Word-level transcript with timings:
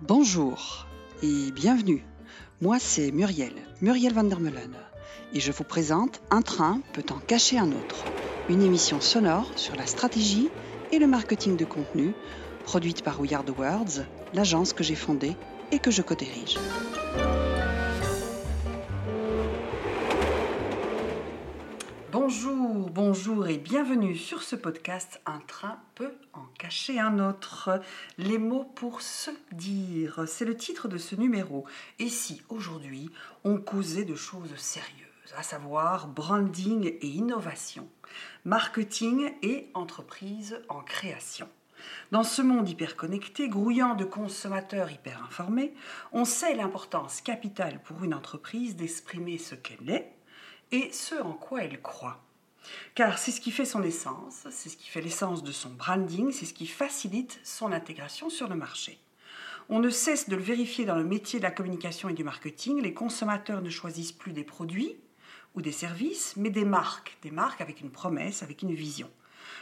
Bonjour 0.00 0.86
et 1.22 1.50
bienvenue. 1.52 2.04
Moi, 2.60 2.78
c'est 2.78 3.10
Muriel, 3.10 3.52
Muriel 3.80 4.12
van 4.12 4.24
der 4.24 4.40
Meulen, 4.40 4.76
et 5.34 5.40
je 5.40 5.52
vous 5.52 5.64
présente 5.64 6.22
Un 6.30 6.42
train 6.42 6.80
peut 6.92 7.04
en 7.10 7.18
cacher 7.18 7.58
un 7.58 7.68
autre, 7.68 8.04
une 8.48 8.62
émission 8.62 9.00
sonore 9.00 9.50
sur 9.56 9.76
la 9.76 9.86
stratégie 9.86 10.48
et 10.90 10.98
le 10.98 11.06
marketing 11.06 11.56
de 11.56 11.64
contenu, 11.64 12.14
produite 12.64 13.02
par 13.02 13.20
We 13.20 13.32
Are 13.32 13.44
Words, 13.58 14.04
l'agence 14.34 14.72
que 14.72 14.84
j'ai 14.84 14.94
fondée 14.94 15.36
et 15.70 15.78
que 15.78 15.90
je 15.90 16.02
co-dirige. 16.02 16.58
Bonjour, 22.12 22.90
bonjour 22.90 23.48
et 23.48 23.56
bienvenue 23.56 24.14
sur 24.14 24.42
ce 24.42 24.54
podcast 24.54 25.22
Un 25.24 25.38
train 25.38 25.78
peut 25.94 26.12
en 26.34 26.44
cacher 26.58 27.00
un 27.00 27.18
autre. 27.18 27.80
Les 28.18 28.36
mots 28.36 28.70
pour 28.74 29.00
se 29.00 29.30
dire, 29.52 30.24
c'est 30.26 30.44
le 30.44 30.54
titre 30.54 30.88
de 30.88 30.98
ce 30.98 31.16
numéro. 31.16 31.64
Et 31.98 32.10
si 32.10 32.42
aujourd'hui 32.50 33.08
on 33.44 33.56
causait 33.56 34.04
de 34.04 34.14
choses 34.14 34.54
sérieuses, 34.56 35.32
à 35.38 35.42
savoir 35.42 36.06
branding 36.06 36.84
et 37.00 37.06
innovation, 37.06 37.88
marketing 38.44 39.32
et 39.40 39.70
entreprise 39.72 40.60
en 40.68 40.82
création? 40.82 41.48
Dans 42.10 42.24
ce 42.24 42.42
monde 42.42 42.68
hyper 42.68 42.94
connecté, 42.94 43.48
grouillant 43.48 43.94
de 43.94 44.04
consommateurs 44.04 44.90
hyper 44.90 45.24
informés, 45.24 45.72
on 46.12 46.26
sait 46.26 46.54
l'importance 46.54 47.22
capitale 47.22 47.80
pour 47.82 48.04
une 48.04 48.12
entreprise 48.12 48.76
d'exprimer 48.76 49.38
ce 49.38 49.54
qu'elle 49.54 49.88
est 49.88 50.12
et 50.72 50.90
ce 50.90 51.14
en 51.14 51.32
quoi 51.32 51.62
elle 51.62 51.80
croit. 51.80 52.20
Car 52.94 53.18
c'est 53.18 53.30
ce 53.30 53.40
qui 53.40 53.50
fait 53.50 53.64
son 53.64 53.82
essence, 53.82 54.46
c'est 54.50 54.68
ce 54.68 54.76
qui 54.76 54.88
fait 54.88 55.00
l'essence 55.00 55.42
de 55.42 55.52
son 55.52 55.70
branding, 55.70 56.32
c'est 56.32 56.46
ce 56.46 56.54
qui 56.54 56.66
facilite 56.66 57.40
son 57.44 57.72
intégration 57.72 58.30
sur 58.30 58.48
le 58.48 58.54
marché. 58.54 58.98
On 59.68 59.78
ne 59.78 59.90
cesse 59.90 60.28
de 60.28 60.36
le 60.36 60.42
vérifier 60.42 60.84
dans 60.84 60.96
le 60.96 61.04
métier 61.04 61.38
de 61.38 61.44
la 61.44 61.50
communication 61.50 62.08
et 62.08 62.14
du 62.14 62.24
marketing, 62.24 62.80
les 62.80 62.94
consommateurs 62.94 63.62
ne 63.62 63.70
choisissent 63.70 64.12
plus 64.12 64.32
des 64.32 64.44
produits 64.44 64.96
ou 65.54 65.60
des 65.60 65.72
services, 65.72 66.34
mais 66.36 66.50
des 66.50 66.64
marques, 66.64 67.16
des 67.22 67.30
marques 67.30 67.60
avec 67.60 67.80
une 67.80 67.90
promesse, 67.90 68.42
avec 68.42 68.62
une 68.62 68.74
vision. 68.74 69.10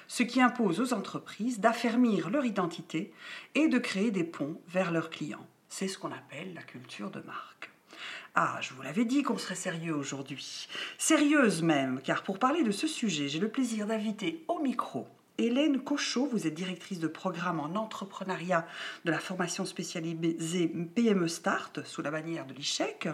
Ce 0.07 0.23
qui 0.23 0.41
impose 0.41 0.81
aux 0.81 0.93
entreprises 0.93 1.61
d'affermir 1.61 2.31
leur 2.31 2.45
identité 2.45 3.13
et 3.55 3.69
de 3.69 3.79
créer 3.79 4.11
des 4.11 4.25
ponts 4.25 4.61
vers 4.69 4.93
leurs 4.93 5.11
clients. 5.11 5.47
C'est 5.69 5.89
ce 5.89 5.99
qu'on 5.99 6.13
appelle 6.13 6.55
la 6.55 6.63
culture 6.63 7.11
de 7.11 7.21
marque. 7.21 7.70
Ah, 8.35 8.59
je 8.61 8.73
vous 8.75 8.83
l'avais 8.83 9.05
dit 9.05 9.23
qu'on 9.23 9.39
serait 9.39 9.57
sérieux 9.57 9.95
aujourd'hui. 9.95 10.69
Sérieuse 10.99 11.63
même, 11.63 12.01
car 12.03 12.23
pour 12.23 12.39
parler 12.39 12.63
de 12.63 12.71
ce 12.71 12.87
sujet, 12.87 13.29
j'ai 13.29 13.41
le 13.41 13.49
plaisir 13.49 13.87
d'inviter 13.87 14.45
au 14.47 14.61
micro 14.61 15.09
Hélène 15.37 15.81
Cochot, 15.81 16.27
vous 16.27 16.47
êtes 16.47 16.55
directrice 16.55 17.01
de 17.01 17.09
programme 17.09 17.61
en 17.61 17.75
entrepreneuriat 17.75 18.67
de 19.07 19.11
la 19.11 19.19
formation 19.19 19.65
spécialisée 19.65 20.69
PME 20.69 21.29
Start 21.29 21.83
sous 21.85 22.03
la 22.03 22.11
bannière 22.11 22.45
de 22.45 22.53
l'ICHEC. 22.53 23.09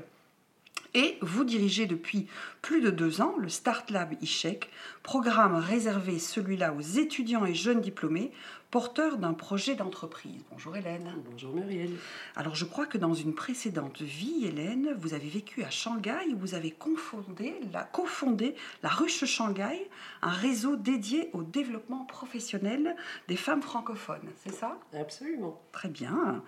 Et 0.95 1.19
vous 1.21 1.45
dirigez 1.45 1.87
depuis 1.87 2.27
plus 2.63 2.81
de 2.81 2.91
deux 2.91 3.21
ans 3.21 3.35
le 3.39 3.49
Start 3.49 3.91
Lab 3.91 4.15
ICHEC, 4.21 4.71
programme 5.03 5.55
réservé 5.55 6.19
celui-là 6.19 6.73
aux 6.73 6.81
étudiants 6.81 7.45
et 7.45 7.55
jeunes 7.55 7.81
diplômés 7.81 8.33
porteur 8.71 9.17
d'un 9.17 9.33
projet 9.33 9.75
d'entreprise. 9.75 10.43
Bonjour 10.51 10.77
Hélène. 10.77 11.15
Bonjour 11.31 11.55
Muriel. 11.55 11.91
Alors 12.35 12.55
je 12.55 12.65
crois 12.65 12.87
que 12.87 12.99
dans 12.99 13.15
une 13.15 13.35
précédente 13.35 14.03
vie, 14.03 14.45
Hélène, 14.45 14.95
vous 14.99 15.15
avez 15.15 15.29
vécu 15.29 15.63
à 15.63 15.71
Shanghai 15.71 16.33
où 16.35 16.39
vous 16.39 16.55
avez 16.55 16.73
confondé 16.73 17.55
la, 17.73 17.85
cofondé 17.85 18.55
la 18.83 18.89
Ruche 18.89 19.25
Shanghai, 19.25 19.89
un 20.23 20.31
réseau 20.31 20.77
dédié 20.77 21.31
au 21.33 21.43
développement 21.43 22.05
professionnel 22.05 22.97
des 23.29 23.37
femmes 23.37 23.63
francophones. 23.63 24.29
C'est 24.45 24.55
ça? 24.55 24.79
Absolument. 24.93 25.61
Très 25.73 25.89
bien. 25.89 26.43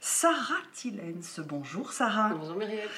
Sarah 0.00 0.62
Tillens. 0.72 1.42
Bonjour 1.46 1.92
Sarah. 1.92 2.30
Bonjour 2.30 2.56
Muriel. 2.56 2.88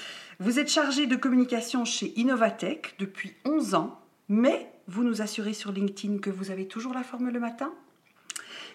Vous 0.40 0.60
êtes 0.60 0.68
chargée 0.68 1.08
de 1.08 1.16
communication 1.16 1.84
chez 1.84 2.16
Innovatech 2.16 2.94
depuis 3.00 3.34
11 3.44 3.74
ans, 3.74 4.00
mais 4.28 4.70
vous 4.86 5.02
nous 5.02 5.20
assurez 5.20 5.52
sur 5.52 5.72
LinkedIn 5.72 6.18
que 6.18 6.30
vous 6.30 6.52
avez 6.52 6.68
toujours 6.68 6.94
la 6.94 7.02
forme 7.02 7.30
le 7.30 7.40
matin 7.40 7.72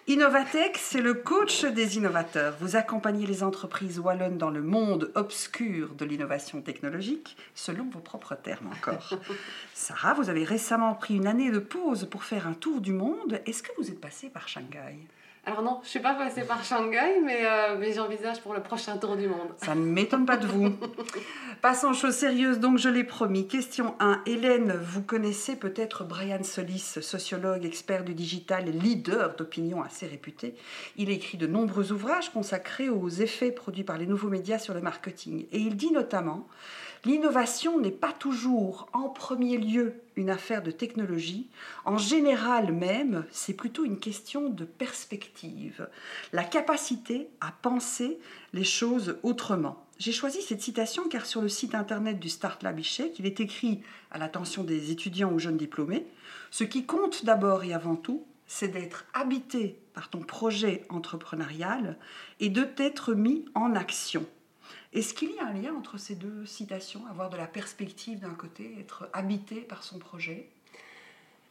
Innovatech, 0.06 0.76
c'est 0.76 1.00
le 1.00 1.14
coach 1.14 1.64
des 1.64 1.96
innovateurs. 1.96 2.54
Vous 2.60 2.76
accompagnez 2.76 3.26
les 3.26 3.42
entreprises 3.42 3.98
wallonnes 3.98 4.36
dans 4.36 4.50
le 4.50 4.60
monde 4.60 5.10
obscur 5.14 5.94
de 5.94 6.04
l'innovation 6.04 6.60
technologique, 6.60 7.34
selon 7.54 7.88
vos 7.88 8.00
propres 8.00 8.34
termes 8.34 8.66
encore. 8.66 9.18
Sarah, 9.72 10.12
vous 10.12 10.28
avez 10.28 10.44
récemment 10.44 10.94
pris 10.94 11.16
une 11.16 11.26
année 11.26 11.50
de 11.50 11.60
pause 11.60 12.06
pour 12.10 12.24
faire 12.24 12.46
un 12.46 12.52
tour 12.52 12.82
du 12.82 12.92
monde. 12.92 13.40
Est-ce 13.46 13.62
que 13.62 13.72
vous 13.78 13.88
êtes 13.88 14.02
passée 14.02 14.28
par 14.28 14.48
Shanghai? 14.48 14.98
Alors 15.46 15.62
non, 15.62 15.78
je 15.82 15.86
ne 15.86 15.90
suis 15.90 16.00
pas 16.00 16.14
passée 16.14 16.42
par 16.42 16.64
Shanghai, 16.64 17.20
mais, 17.22 17.44
euh, 17.44 17.76
mais 17.78 17.92
j'envisage 17.92 18.40
pour 18.40 18.54
le 18.54 18.62
prochain 18.62 18.96
tour 18.96 19.14
du 19.16 19.28
monde. 19.28 19.48
Ça 19.58 19.74
ne 19.74 19.82
m'étonne 19.84 20.24
pas 20.24 20.38
de 20.38 20.46
vous. 20.46 20.70
Passons 21.60 21.88
aux 21.88 21.94
choses 21.94 22.14
sérieuses, 22.14 22.60
donc 22.60 22.78
je 22.78 22.88
l'ai 22.88 23.04
promis. 23.04 23.46
Question 23.46 23.94
1. 24.00 24.22
Hélène, 24.24 24.72
vous 24.72 25.02
connaissez 25.02 25.56
peut-être 25.56 26.04
Brian 26.04 26.42
Solis, 26.42 26.98
sociologue, 27.02 27.66
expert 27.66 28.04
du 28.04 28.14
digital, 28.14 28.64
leader 28.64 29.36
d'opinion 29.36 29.82
assez 29.82 30.06
réputé. 30.06 30.54
Il 30.96 31.10
écrit 31.10 31.36
de 31.36 31.46
nombreux 31.46 31.92
ouvrages 31.92 32.30
consacrés 32.30 32.88
aux 32.88 33.10
effets 33.10 33.52
produits 33.52 33.84
par 33.84 33.98
les 33.98 34.06
nouveaux 34.06 34.30
médias 34.30 34.58
sur 34.58 34.72
le 34.72 34.80
marketing. 34.80 35.46
Et 35.52 35.58
il 35.58 35.76
dit 35.76 35.92
notamment 35.92 36.46
L'innovation 37.04 37.78
n'est 37.78 37.90
pas 37.90 38.12
toujours 38.12 38.88
en 38.94 39.10
premier 39.10 39.58
lieu 39.58 39.94
une 40.16 40.30
affaire 40.30 40.62
de 40.62 40.70
technologie. 40.70 41.48
En 41.84 41.98
général 41.98 42.72
même, 42.72 43.26
c'est 43.30 43.52
plutôt 43.52 43.84
une 43.84 43.98
question 43.98 44.48
de 44.48 44.64
perspective, 44.64 45.86
la 46.32 46.44
capacité 46.44 47.28
à 47.42 47.52
penser 47.52 48.18
les 48.54 48.64
choses 48.64 49.18
autrement. 49.22 49.84
J'ai 49.98 50.12
choisi 50.12 50.40
cette 50.40 50.62
citation 50.62 51.08
car 51.08 51.26
sur 51.26 51.42
le 51.42 51.48
site 51.48 51.74
internet 51.74 52.18
du 52.18 52.30
Start 52.30 52.62
Lab 52.62 52.80
Ishek, 52.80 53.18
il 53.18 53.26
est 53.26 53.38
écrit 53.38 53.82
à 54.10 54.18
l'attention 54.18 54.64
des 54.64 54.90
étudiants 54.90 55.32
ou 55.32 55.38
jeunes 55.38 55.58
diplômés, 55.58 56.06
ce 56.50 56.64
qui 56.64 56.86
compte 56.86 57.24
d'abord 57.24 57.64
et 57.64 57.74
avant 57.74 57.96
tout, 57.96 58.24
c'est 58.46 58.68
d'être 58.68 59.04
habité 59.12 59.78
par 59.92 60.08
ton 60.08 60.20
projet 60.20 60.84
entrepreneurial 60.88 61.98
et 62.40 62.48
de 62.48 62.62
t'être 62.62 63.14
mis 63.14 63.44
en 63.54 63.74
action. 63.74 64.26
Est-ce 64.94 65.12
qu'il 65.12 65.32
y 65.32 65.38
a 65.40 65.46
un 65.46 65.52
lien 65.52 65.74
entre 65.74 65.98
ces 65.98 66.14
deux 66.14 66.46
citations, 66.46 67.04
avoir 67.10 67.28
de 67.28 67.36
la 67.36 67.48
perspective 67.48 68.20
d'un 68.20 68.34
côté, 68.34 68.76
être 68.78 69.08
habité 69.12 69.56
par 69.60 69.82
son 69.82 69.98
projet? 69.98 70.48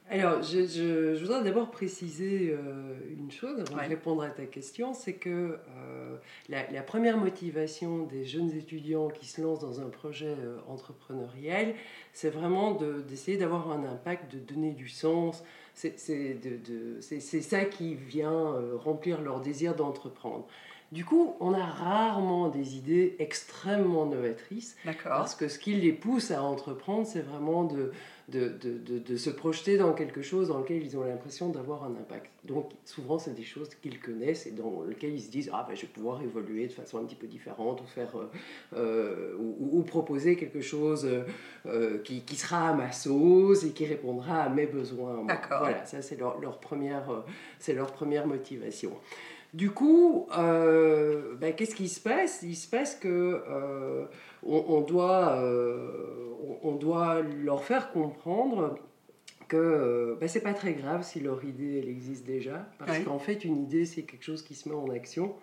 Alors, 0.10 0.44
je, 0.44 1.18
voudrais 1.20 1.44
d'abord 1.44 1.72
préciser 1.72 2.52
euh, 2.52 2.94
une 3.18 3.32
chose 3.32 3.60
avant 3.60 3.82
de 3.82 3.90
répondre 3.90 4.22
à 4.22 4.30
ta 4.30 4.46
question, 4.46 4.94
c'est 4.94 5.14
que 5.14 5.58
euh, 5.78 6.18
la, 6.50 6.82
première 6.84 7.18
motivation 7.18 8.04
des 8.04 8.26
jeunes 8.26 8.52
étudiants 8.52 9.10
qui 9.10 9.26
se 9.26 9.42
lancent 9.42 9.62
dans 9.62 9.80
un 9.82 9.90
projet 9.90 10.36
euh, 10.40 10.60
entrepreneurial, 10.68 11.74
c'est 12.12 12.30
vraiment 12.30 12.78
d'essayer 13.08 13.38
d'avoir 13.38 13.72
un 13.72 13.86
impact, 13.86 14.34
de 14.34 14.40
donner 14.40 14.72
du 14.72 14.90
sens. 14.90 15.44
C'est 15.74 15.98
ça 17.42 17.66
qui 17.66 17.96
vient 17.96 18.56
remplir 18.78 19.22
leur 19.22 19.42
désir 19.42 19.74
d'entreprendre. 19.74 20.48
Du 20.94 21.06
coup, 21.06 21.36
on 21.40 21.56
a 21.56 21.66
rarement 21.66 22.50
des 22.50 22.78
idées 22.78 23.16
extrêmement 23.18 24.06
novatrices. 24.06 24.78
Parce 25.04 25.34
que 25.34 25.48
ce 25.48 25.58
qui 25.58 25.74
les 25.74 25.92
pousse 25.92 26.30
à 26.30 26.44
entreprendre, 26.44 27.08
c'est 27.08 27.22
vraiment 27.22 27.64
de, 27.64 27.92
de, 28.30 28.50
de, 28.50 29.00
de, 29.00 29.18
se 29.18 29.32
projeter 29.32 29.78
dans 29.78 29.94
quelque 29.94 30.22
chose 30.22 30.50
dans 30.50 30.60
lequel 30.60 30.84
ils 30.84 30.96
ont 30.96 31.04
l'impression 31.04 31.50
d'avoir 31.50 31.84
un 31.84 31.96
impact. 31.96 32.30
Donc, 32.44 32.70
souvent, 32.86 33.18
c'est 33.18 33.34
des 33.34 33.44
choses 33.44 33.70
qu'ils 33.82 34.00
connaissent 34.00 34.46
et 34.46 34.52
dans 34.52 34.84
lesquelles 34.84 35.16
ils 35.16 35.24
se 35.24 35.32
disent 35.32 35.50
Ah, 35.52 35.66
ben, 35.68 35.76
je 35.76 35.82
vais 35.82 35.88
pouvoir 35.88 36.22
évoluer 36.22 36.68
de 36.68 36.72
façon 36.72 37.00
un 37.00 37.06
petit 37.06 37.16
peu 37.16 37.26
différente 37.26 37.82
ou, 37.82 37.86
faire, 37.86 38.16
euh, 38.16 38.30
euh, 38.76 39.36
ou, 39.40 39.82
proposer 39.82 40.36
quelque 40.36 40.62
chose 40.62 41.10
euh, 41.66 41.98
qui, 42.04 42.22
qui, 42.22 42.36
sera 42.36 42.70
à 42.70 42.74
ma 42.74 42.92
sauce 42.92 43.64
et 43.64 43.72
qui 43.72 43.88
répondra 43.88 44.44
à 44.44 44.50
mes 44.50 44.68
besoins. 44.68 45.26
D'accord. 45.26 45.62
Voilà, 45.62 45.88
ça, 45.88 46.04
c'est 46.04 46.20
leur, 46.20 46.40
leur, 46.40 46.60
première, 46.60 47.24
c'est 47.58 47.74
leur 47.74 47.92
première 47.92 48.28
motivation. 48.28 48.92
Du 49.54 49.70
coup, 49.70 50.28
euh, 50.36 51.36
ben, 51.36 51.54
qu'est-ce 51.54 51.76
qui 51.76 51.88
se 51.88 52.00
passe? 52.00 52.42
Il 52.42 52.56
se 52.56 52.68
passe 52.68 52.96
que 52.96 53.44
euh, 53.48 54.06
on, 54.42 54.82
doit, 54.82 55.38
euh, 55.38 56.34
on, 56.64 56.74
doit 56.74 57.22
leur 57.22 57.64
faire 57.64 57.92
comprendre 57.92 58.80
que 59.48 60.18
ben, 60.20 60.28
c'est 60.28 60.42
pas 60.42 60.56
très 60.56 60.74
grave 60.74 61.04
si 61.04 61.20
leur 61.20 61.44
idée 61.46 61.80
elle 61.80 61.90
existe 61.90 62.26
déjà, 62.26 62.68
parce 62.80 62.98
qu'en 63.00 63.20
fait 63.20 63.46
une 63.46 63.58
idée 63.58 63.86
c'est 63.86 64.02
quelque 64.04 64.24
chose 64.24 64.42
qui 64.42 64.56
se 64.56 64.68
met 64.68 64.76
en 64.76 64.90
action 64.90 65.36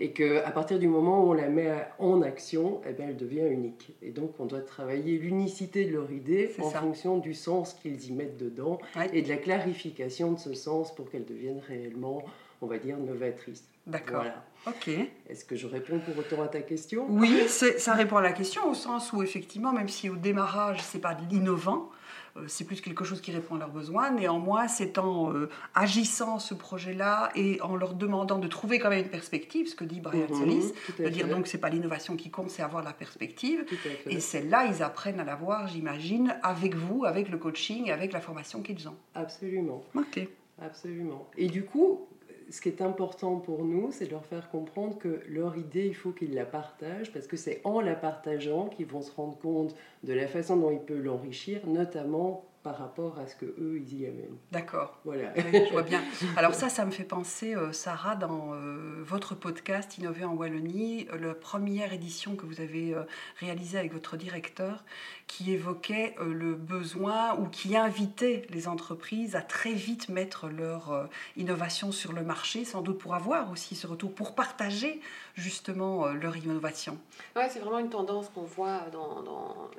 et 0.00 0.12
qu'à 0.12 0.50
partir 0.52 0.78
du 0.78 0.86
moment 0.86 1.24
où 1.24 1.30
on 1.30 1.32
la 1.32 1.48
met 1.48 1.72
en 1.98 2.22
action, 2.22 2.80
eh 2.88 2.92
ben, 2.92 3.08
elle 3.08 3.16
devient 3.16 3.48
unique. 3.50 3.96
Et 4.00 4.12
donc 4.12 4.38
on 4.38 4.46
doit 4.46 4.60
travailler 4.60 5.18
l'unicité 5.18 5.84
de 5.84 5.92
leur 5.94 6.12
idée 6.12 6.52
en 6.60 6.70
fonction 6.70 7.18
du 7.18 7.34
sens 7.34 7.74
qu'ils 7.74 8.06
y 8.06 8.12
mettent 8.12 8.36
dedans 8.36 8.78
et 9.12 9.22
de 9.22 9.28
la 9.28 9.38
clarification 9.38 10.30
de 10.30 10.38
ce 10.38 10.54
sens 10.54 10.94
pour 10.94 11.10
qu'elle 11.10 11.24
devienne 11.24 11.60
réellement 11.66 12.22
on 12.60 12.66
va 12.66 12.78
dire, 12.78 12.96
novatrice. 12.98 13.64
D'accord. 13.86 14.24
Ok. 14.66 14.88
Est-ce 15.28 15.44
que 15.44 15.56
je 15.56 15.66
réponds 15.66 15.98
pour 16.00 16.18
autant 16.18 16.42
à 16.42 16.48
ta 16.48 16.60
question? 16.60 17.06
Oui, 17.08 17.48
ça 17.48 17.94
répond 17.94 18.16
à 18.16 18.22
la 18.22 18.32
question 18.32 18.68
au 18.68 18.74
sens 18.74 19.12
où 19.12 19.22
effectivement, 19.22 19.72
même 19.72 19.88
si 19.88 20.10
au 20.10 20.16
démarrage, 20.16 20.80
c'est 20.82 20.98
pas 20.98 21.14
de 21.14 21.24
l'innovant, 21.30 21.90
euh, 22.36 22.44
c'est 22.48 22.64
plus 22.64 22.80
quelque 22.80 23.04
chose 23.04 23.20
qui 23.20 23.32
répond 23.32 23.56
à 23.56 23.58
leurs 23.58 23.70
besoins. 23.70 24.10
Néanmoins, 24.10 24.68
c'est 24.68 24.98
en 24.98 25.32
euh, 25.32 25.48
agissant 25.74 26.38
ce 26.38 26.54
projet-là 26.54 27.30
et 27.34 27.60
en 27.62 27.76
leur 27.76 27.94
demandant 27.94 28.38
de 28.38 28.46
trouver 28.46 28.78
quand 28.78 28.90
même 28.90 29.04
une 29.04 29.10
perspective, 29.10 29.68
ce 29.68 29.74
que 29.74 29.84
dit 29.84 30.00
Brian 30.00 30.26
mmh, 30.28 31.02
de 31.02 31.08
dire 31.08 31.28
donc 31.28 31.46
c'est 31.46 31.58
pas 31.58 31.70
l'innovation 31.70 32.16
qui 32.16 32.30
compte, 32.30 32.50
c'est 32.50 32.62
avoir 32.62 32.82
la 32.82 32.92
perspective. 32.92 33.64
Et 34.06 34.20
celle-là, 34.20 34.66
ils 34.66 34.82
apprennent 34.82 35.20
à 35.20 35.24
l'avoir, 35.24 35.66
j'imagine, 35.68 36.36
avec 36.42 36.74
vous, 36.74 37.04
avec 37.04 37.30
le 37.30 37.38
coaching, 37.38 37.90
avec 37.90 38.12
la 38.12 38.20
formation 38.20 38.60
qu'ils 38.60 38.88
ont. 38.88 38.96
Absolument. 39.14 39.82
Ok. 39.94 40.26
Absolument. 40.60 41.30
Et 41.36 41.46
du 41.46 41.64
coup, 41.64 42.08
ce 42.50 42.60
qui 42.60 42.68
est 42.68 42.80
important 42.80 43.36
pour 43.36 43.64
nous, 43.64 43.90
c'est 43.92 44.06
de 44.06 44.12
leur 44.12 44.24
faire 44.24 44.50
comprendre 44.50 44.98
que 44.98 45.20
leur 45.28 45.56
idée, 45.56 45.86
il 45.86 45.94
faut 45.94 46.12
qu'ils 46.12 46.34
la 46.34 46.46
partagent, 46.46 47.12
parce 47.12 47.26
que 47.26 47.36
c'est 47.36 47.60
en 47.64 47.80
la 47.80 47.94
partageant 47.94 48.68
qu'ils 48.68 48.86
vont 48.86 49.02
se 49.02 49.12
rendre 49.12 49.38
compte 49.38 49.74
de 50.04 50.12
la 50.12 50.26
façon 50.26 50.56
dont 50.56 50.70
ils 50.70 50.80
peuvent 50.80 51.02
l'enrichir, 51.02 51.60
notamment 51.66 52.44
par 52.68 52.76
rapport 52.76 53.18
à 53.18 53.26
ce 53.26 53.34
que 53.34 53.46
eux 53.46 53.80
ils 53.80 54.00
y 54.00 54.06
amènent. 54.06 54.36
D'accord. 54.52 54.98
Voilà. 55.06 55.32
je 55.36 55.72
vois 55.72 55.82
bien. 55.82 56.02
Alors 56.36 56.52
ça, 56.54 56.68
ça 56.68 56.84
me 56.84 56.90
fait 56.90 57.04
penser, 57.04 57.54
euh, 57.54 57.72
Sarah, 57.72 58.14
dans 58.14 58.52
euh, 58.52 59.02
votre 59.06 59.34
podcast 59.34 59.96
Innover 59.96 60.26
en 60.26 60.34
Wallonie, 60.34 61.08
euh, 61.10 61.18
la 61.18 61.34
première 61.34 61.94
édition 61.94 62.36
que 62.36 62.44
vous 62.44 62.60
avez 62.60 62.94
réalisée 63.40 63.78
avec 63.78 63.94
votre 63.94 64.18
directeur, 64.18 64.84
qui 65.26 65.50
évoquait 65.50 66.14
le 66.20 66.54
besoin 66.54 67.38
ou 67.38 67.46
qui 67.46 67.74
invitait 67.74 68.42
les 68.50 68.68
entreprises 68.68 69.34
à 69.34 69.40
très 69.40 69.72
vite 69.72 70.10
mettre 70.10 70.48
leur 70.48 71.08
innovation 71.38 71.90
sur 71.90 72.12
le 72.12 72.22
marché, 72.22 72.66
sans 72.66 72.82
doute 72.82 72.98
pour 72.98 73.14
avoir 73.14 73.50
aussi 73.50 73.76
ce 73.76 73.86
retour, 73.86 74.14
pour 74.14 74.34
partager 74.34 75.00
justement 75.34 76.08
leur 76.08 76.36
innovation. 76.36 76.98
Ouais, 77.34 77.48
c'est 77.48 77.60
vraiment 77.60 77.78
une 77.78 77.90
tendance 77.90 78.28
qu'on 78.28 78.42
voit 78.42 78.80
dans, 78.92 79.22
dans 79.22 79.70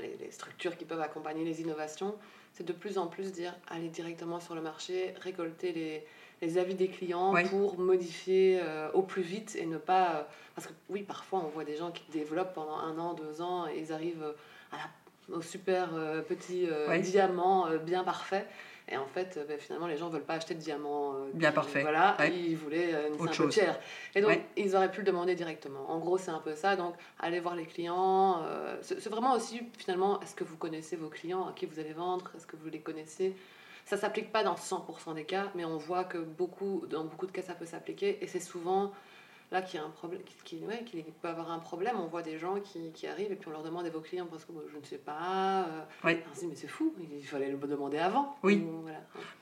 les 0.00 0.30
structures 0.30 0.76
qui 0.76 0.84
peuvent 0.84 1.00
accompagner 1.00 1.44
les 1.44 1.60
innovations, 1.60 2.14
c'est 2.52 2.64
de 2.64 2.72
plus 2.72 2.96
en 2.96 3.06
plus 3.06 3.32
dire 3.32 3.54
aller 3.68 3.88
directement 3.88 4.40
sur 4.40 4.54
le 4.54 4.62
marché, 4.62 5.14
récolter 5.20 5.72
les, 5.72 6.04
les 6.40 6.58
avis 6.58 6.74
des 6.74 6.88
clients 6.88 7.34
pour 7.50 7.78
modifier 7.78 8.60
euh, 8.62 8.90
au 8.92 9.02
plus 9.02 9.22
vite 9.22 9.56
et 9.56 9.66
ne 9.66 9.78
pas... 9.78 10.14
Euh, 10.14 10.22
parce 10.54 10.66
que 10.66 10.72
oui, 10.88 11.02
parfois 11.02 11.42
on 11.44 11.48
voit 11.48 11.64
des 11.64 11.76
gens 11.76 11.90
qui 11.90 12.04
développent 12.10 12.54
pendant 12.54 12.78
un 12.78 12.98
an, 12.98 13.12
deux 13.12 13.42
ans 13.42 13.66
et 13.68 13.78
ils 13.78 13.92
arrivent 13.92 14.34
à 14.72 14.76
au 15.32 15.42
super 15.42 15.88
euh, 15.94 16.22
petit 16.22 16.68
diamant 17.02 17.66
bien 17.84 18.04
parfait. 18.04 18.46
Et 18.88 18.96
en 18.96 19.06
fait, 19.06 19.44
ben, 19.48 19.58
finalement, 19.58 19.88
les 19.88 19.96
gens 19.96 20.06
ne 20.06 20.12
veulent 20.12 20.24
pas 20.24 20.34
acheter 20.34 20.54
de 20.54 20.60
diamants. 20.60 21.14
Euh, 21.14 21.30
Bien 21.34 21.50
parfait. 21.50 21.82
Voilà, 21.82 22.16
ils 22.28 22.56
voulaient 22.56 22.94
euh, 22.94 23.08
une 23.08 23.32
simple 23.32 23.48
pierre. 23.48 23.78
Et 24.14 24.20
donc, 24.20 24.38
ils 24.56 24.76
auraient 24.76 24.90
pu 24.90 25.00
le 25.00 25.06
demander 25.06 25.34
directement. 25.34 25.90
En 25.90 25.98
gros, 25.98 26.18
c'est 26.18 26.30
un 26.30 26.38
peu 26.38 26.54
ça. 26.54 26.76
Donc, 26.76 26.94
allez 27.18 27.40
voir 27.40 27.56
les 27.56 27.66
clients. 27.66 28.42
Euh, 28.44 28.76
c'est 28.82 29.08
vraiment 29.08 29.34
aussi, 29.34 29.60
finalement, 29.76 30.20
est-ce 30.20 30.36
que 30.36 30.44
vous 30.44 30.56
connaissez 30.56 30.94
vos 30.94 31.08
clients 31.08 31.48
à 31.48 31.52
qui 31.52 31.66
vous 31.66 31.80
allez 31.80 31.94
vendre 31.94 32.30
Est-ce 32.36 32.46
que 32.46 32.56
vous 32.56 32.68
les 32.68 32.80
connaissez? 32.80 33.34
Ça 33.86 33.96
ne 33.96 34.00
s'applique 34.00 34.30
pas 34.32 34.44
dans 34.44 34.54
100% 34.54 35.14
des 35.14 35.24
cas, 35.24 35.50
mais 35.54 35.64
on 35.64 35.78
voit 35.78 36.04
que 36.04 36.18
beaucoup, 36.18 36.84
dans 36.88 37.04
beaucoup 37.04 37.26
de 37.26 37.32
cas, 37.32 37.42
ça 37.42 37.54
peut 37.54 37.66
s'appliquer. 37.66 38.18
Et 38.22 38.28
c'est 38.28 38.40
souvent 38.40 38.92
là 39.56 39.62
qui 39.62 39.78
a 39.78 39.84
un 39.84 39.90
problème, 39.90 40.20
qui, 40.44 40.56
ouais, 40.66 40.84
qui, 40.84 41.02
peut 41.22 41.28
avoir 41.28 41.50
un 41.50 41.58
problème. 41.58 41.96
On 41.98 42.06
voit 42.06 42.22
des 42.22 42.38
gens 42.38 42.56
qui, 42.60 42.90
qui, 42.92 43.06
arrivent 43.06 43.32
et 43.32 43.36
puis 43.36 43.48
on 43.48 43.52
leur 43.52 43.62
demande 43.62 43.86
à 43.86 43.90
vos 43.90 44.00
clients 44.00 44.26
parce 44.30 44.44
que 44.44 44.52
je 44.70 44.78
ne 44.78 44.84
sais 44.84 44.98
pas. 44.98 45.66
Euh. 46.04 46.14
On 46.30 46.34
se 46.34 46.40
dit 46.40 46.46
mais 46.46 46.54
c'est 46.54 46.66
fou, 46.66 46.94
il 46.98 47.24
fallait 47.24 47.50
le 47.50 47.56
demander 47.66 47.98
avant. 47.98 48.36
Oui. 48.42 48.62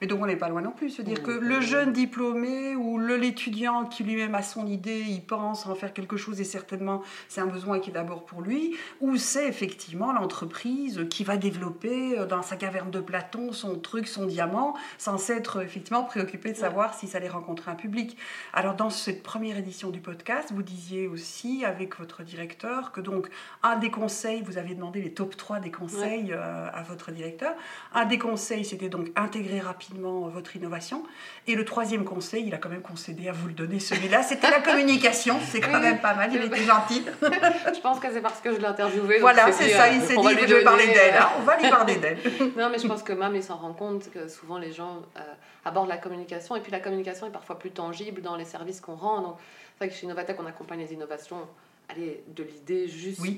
Mais 0.01 0.07
donc 0.07 0.23
on 0.23 0.27
n'est 0.27 0.37
pas 0.37 0.49
loin 0.49 0.63
non 0.63 0.71
plus, 0.71 0.91
se 0.91 1.03
dire 1.03 1.23
que 1.23 1.31
le 1.31 1.61
jeune 1.61 1.93
diplômé 1.93 2.77
ou 2.77 2.99
l'étudiant 2.99 3.87
qui 3.87 4.05
lui-même 4.05 4.35
a 4.35 4.43
son 4.43 4.67
idée, 4.67 5.05
il 5.07 5.25
pense 5.25 5.67
en 5.67 5.75
faire 5.75 5.93
quelque 5.93 6.17
chose 6.17 6.41
et 6.41 6.45
certainement 6.45 7.03
c'est 7.29 7.41
un 7.41 7.47
besoin 7.47 7.81
qui 7.81 7.91
est 7.91 7.93
d'abord 7.93 8.25
pour 8.25 8.41
lui, 8.41 8.77
ou 9.01 9.17
c'est 9.17 9.49
effectivement 9.49 10.13
l'entreprise 10.13 11.07
qui 11.11 11.25
va 11.25 11.37
développer 11.37 12.19
euh, 12.19 12.27
dans 12.27 12.43
sa 12.43 12.57
caverne 12.57 12.91
de 12.91 13.01
Platon 13.01 13.53
son 13.53 13.79
truc, 13.79 14.07
son 14.07 14.27
diamant, 14.27 14.75
sans 14.99 15.19
s'être 15.19 15.63
effectivement 15.63 16.05
préoccupé 16.05 16.53
de 16.53 16.57
savoir 16.57 16.95
si 16.95 17.09
ça 17.09 17.19
allait 17.19 17.29
rencontrer 17.29 17.71
un 17.71 17.75
public. 17.75 18.17
Alors 18.53 18.75
dans 18.75 18.91
cette 18.91 19.23
première 19.23 19.59
édition 19.59 19.91
du 19.91 20.01
podcast, 20.05 20.51
vous 20.53 20.63
disiez 20.63 21.09
aussi 21.09 21.65
avec 21.65 21.99
votre 21.99 22.23
directeur 22.23 22.93
que 22.93 23.01
donc 23.01 23.29
un 23.63 23.77
des 23.77 23.91
conseils, 23.91 24.43
vous 24.43 24.59
avez 24.59 24.75
demandé 24.75 25.03
les 25.03 25.13
top 25.13 25.37
3 25.37 25.59
des 25.59 25.73
conseils 25.73 26.33
euh, 26.33 26.69
à 26.73 26.83
votre 26.83 27.11
directeur. 27.11 27.53
Un 27.93 28.05
des 28.05 28.19
conseils, 28.19 28.65
c'était 28.65 28.89
donc 28.89 29.09
intégrer 29.17 29.59
rapidement 29.59 30.29
votre 30.29 30.55
innovation. 30.55 31.03
Et 31.49 31.57
le 31.57 31.65
troisième 31.65 32.05
conseil, 32.05 32.45
il 32.47 32.55
a 32.55 32.59
quand 32.59 32.69
même 32.69 32.83
concédé 32.83 33.29
à 33.29 33.33
vous 33.33 33.49
le 33.49 33.55
donner 33.55 33.81
celui-là, 33.81 34.23
c'était 34.23 34.51
la 34.51 34.61
communication. 34.61 35.39
C'est 35.51 35.61
quand 35.61 35.81
même 35.81 35.99
pas 36.01 36.15
mal, 36.15 36.31
il 36.33 36.43
était 36.45 36.63
gentil. 36.63 37.05
je 37.23 37.81
pense 37.81 37.99
que 37.99 38.13
c'est 38.13 38.21
parce 38.21 38.41
que 38.41 38.55
je 38.55 38.59
l'ai 38.59 38.67
interviewé. 38.67 39.19
Voilà, 39.19 39.51
c'est 39.51 39.71
ça, 39.71 39.89
il 39.91 40.03
s'est 40.03 40.17
dit, 40.17 40.29
je 40.47 40.55
vais 40.55 40.65
parler 40.65 40.87
d'elle. 40.87 41.17
Hein. 41.17 41.29
on 41.39 41.43
va 41.43 41.57
lui 41.57 41.69
parler 41.69 41.97
d'elle. 41.97 42.19
non, 42.57 42.69
mais 42.71 42.79
je 42.79 42.87
pense 42.87 43.03
que 43.03 43.13
même 43.13 43.35
il 43.35 43.43
s'en 43.43 43.57
rend 43.57 43.73
compte 43.73 44.11
que 44.11 44.29
souvent 44.29 44.59
les 44.59 44.73
gens 44.73 45.03
euh, 45.17 45.21
abordent 45.65 45.89
la 45.89 45.97
communication. 45.97 46.57
Et 46.57 46.61
puis 46.61 46.73
la 46.73 46.81
communication 46.81 47.27
est 47.27 47.33
parfois 47.33 47.59
plus 47.59 47.71
tangible 47.71 48.23
dans 48.23 48.37
les 48.37 48.45
services 48.45 48.81
qu'on 48.81 48.97
rend. 48.97 49.23
Donc, 49.23 49.37
c'est 49.75 49.85
vrai 49.85 49.89
que 49.89 49.95
chez 49.95 50.07
Novatech, 50.07 50.37
on 50.41 50.47
accompagne 50.47 50.81
les 50.81 50.93
innovations 50.93 51.47
allez, 51.89 52.23
de 52.29 52.45
l'idée 52.45 52.89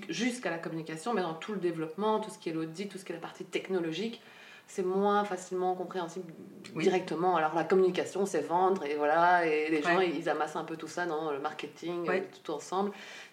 jusqu'à 0.08 0.50
la 0.50 0.58
communication, 0.58 1.14
mais 1.14 1.22
dans 1.22 1.34
tout 1.34 1.52
le 1.52 1.58
développement, 1.58 2.20
tout 2.20 2.30
ce 2.30 2.38
qui 2.38 2.50
est 2.50 2.52
l'audit, 2.52 2.88
tout 2.88 2.98
ce 2.98 3.04
qui 3.04 3.12
est 3.12 3.14
la 3.14 3.20
partie 3.20 3.44
technologique, 3.44 4.20
c'est 4.68 4.84
moins 4.84 5.24
facilement 5.24 5.74
compréhensible 5.74 6.32
directement. 6.74 7.36
Alors 7.36 7.54
la 7.54 7.64
communication, 7.64 8.26
c'est 8.26 8.40
vendre 8.40 8.84
et 8.84 8.96
voilà, 8.96 9.46
et 9.46 9.70
les 9.70 9.80
gens 9.80 10.00
ils, 10.00 10.28
amassent 10.28 10.56
un 10.56 10.64
peu 10.64 10.76
tout 10.76 10.88
ça 10.88 11.06
dans 11.06 11.30
le 11.30 11.38
marketing, 11.38 12.08
euh, 12.08 12.20
tout 12.42 12.52
ensemble, 12.52 12.90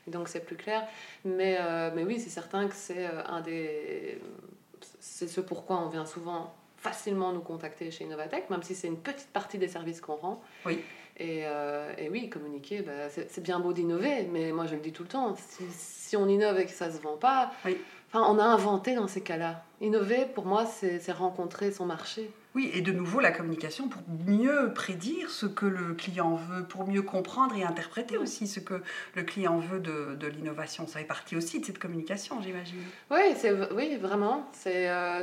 donc 0.08 0.28
c'est 0.28 0.46
plus 0.46 0.56
clair. 0.56 0.88
Mais, 1.26 1.58
euh, 1.60 1.92
mais 1.96 2.04
oui, 2.04 2.20
c'est 2.20 2.30
certain 2.30 2.68
que 2.68 2.76
c'est 2.76 3.08
euh, 3.08 3.24
un 3.26 3.42
des, 3.42 4.22
c'est 5.00 5.28
ce 5.28 5.42
pourquoi 5.42 5.80
on 5.80 5.90
vient 5.90 6.06
souvent 6.06 6.54
facilement 6.78 7.32
nous 7.32 7.42
contacter 7.42 7.90
chez 7.92 8.04
Innovatech, 8.04 8.50
même 8.50 8.62
si 8.62 8.76
c'est 8.76 8.88
une 8.88 9.00
petite 9.00 9.30
partie 9.30 9.58
des 9.58 9.70
services 9.70 10.02
qu'on 10.02 10.16
rend. 10.16 10.44
Oui. 10.66 10.82
Et, 11.18 11.42
euh, 11.46 11.94
et, 11.98 12.10
oui, 12.10 12.28
communiquer, 12.30 12.82
bah, 12.82 13.10
c'est 13.10 13.44
bien 13.44 13.60
beau 13.60 13.72
d'innover, 13.72 14.28
mais 14.32 14.52
moi 14.52 14.66
je 14.66 14.76
le 14.76 14.82
dis 14.82 14.92
tout 14.92 15.04
le 15.04 15.10
temps, 15.10 15.36
si, 15.36 15.64
si 15.70 16.18
on 16.18 16.28
innove 16.28 16.60
et 16.60 16.66
que 16.66 16.72
ça 16.72 16.88
ne 16.88 16.94
se 16.94 17.02
vend 17.02 17.18
pas, 17.18 17.52
enfin, 17.64 18.26
on 18.28 18.40
a 18.40 18.44
inventé 18.44 18.96
dans 18.96 19.08
ces 19.08 19.22
cas-là. 19.22 19.64
Innover, 19.80 20.26
pour 20.34 20.46
moi, 20.46 20.66
c'est 20.66 21.12
rencontrer 21.12 21.72
son 21.72 21.86
marché. 21.86 22.32
Oui, 22.56 22.70
et 22.74 22.82
de 22.82 22.92
nouveau 22.92 23.20
la 23.20 23.32
communication 23.32 23.88
pour 23.88 24.02
mieux 24.28 24.72
prédire 24.74 25.30
ce 25.30 25.48
que 25.48 25.66
le 25.66 25.96
client 25.96 26.36
veut, 26.36 26.64
pour 26.64 26.88
mieux 26.88 27.02
comprendre 27.02 27.56
et 27.56 27.64
interpréter 27.64 28.16
aussi 28.18 28.48
ce 28.48 28.60
que 28.60 28.82
le 29.16 29.24
client 29.24 29.58
veut 29.58 29.80
de, 29.80 30.16
de 30.16 30.28
l'innovation. 30.28 30.86
Ça 30.86 31.00
fait 31.00 31.06
partie 31.06 31.36
aussi 31.36 31.60
de 31.60 31.66
cette 31.66 31.80
communication, 31.80 32.42
j'imagine. 32.42 32.84
Oui, 33.10 33.34
oui, 33.76 33.98
vraiment. 33.98 34.48
C'est 34.54 34.88
euh, 34.88 35.22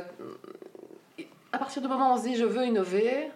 à 1.53 1.57
partir 1.57 1.81
du 1.81 1.87
moment 1.87 2.11
où 2.11 2.15
on 2.15 2.17
se 2.17 2.23
dit 2.23 2.35
je 2.35 2.43
veux 2.43 2.65
innover, 2.65 3.29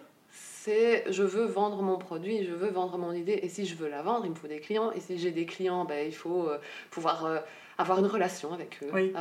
c'est 0.66 1.04
je 1.12 1.22
veux 1.22 1.44
vendre 1.44 1.80
mon 1.80 1.96
produit, 1.96 2.44
je 2.44 2.52
veux 2.52 2.70
vendre 2.70 2.98
mon 2.98 3.12
idée, 3.12 3.38
et 3.40 3.48
si 3.48 3.66
je 3.66 3.76
veux 3.76 3.88
la 3.88 4.02
vendre, 4.02 4.24
il 4.24 4.30
me 4.30 4.34
faut 4.34 4.48
des 4.48 4.58
clients, 4.58 4.90
et 4.90 4.98
si 4.98 5.16
j'ai 5.16 5.30
des 5.30 5.46
clients, 5.46 5.84
ben, 5.84 6.04
il 6.04 6.12
faut 6.12 6.48
euh, 6.48 6.58
pouvoir 6.90 7.24
euh, 7.24 7.38
avoir 7.78 7.98
une 7.98 8.06
relation 8.06 8.52
avec 8.52 8.78
eux. 8.82 8.90
Euh, 8.94 9.12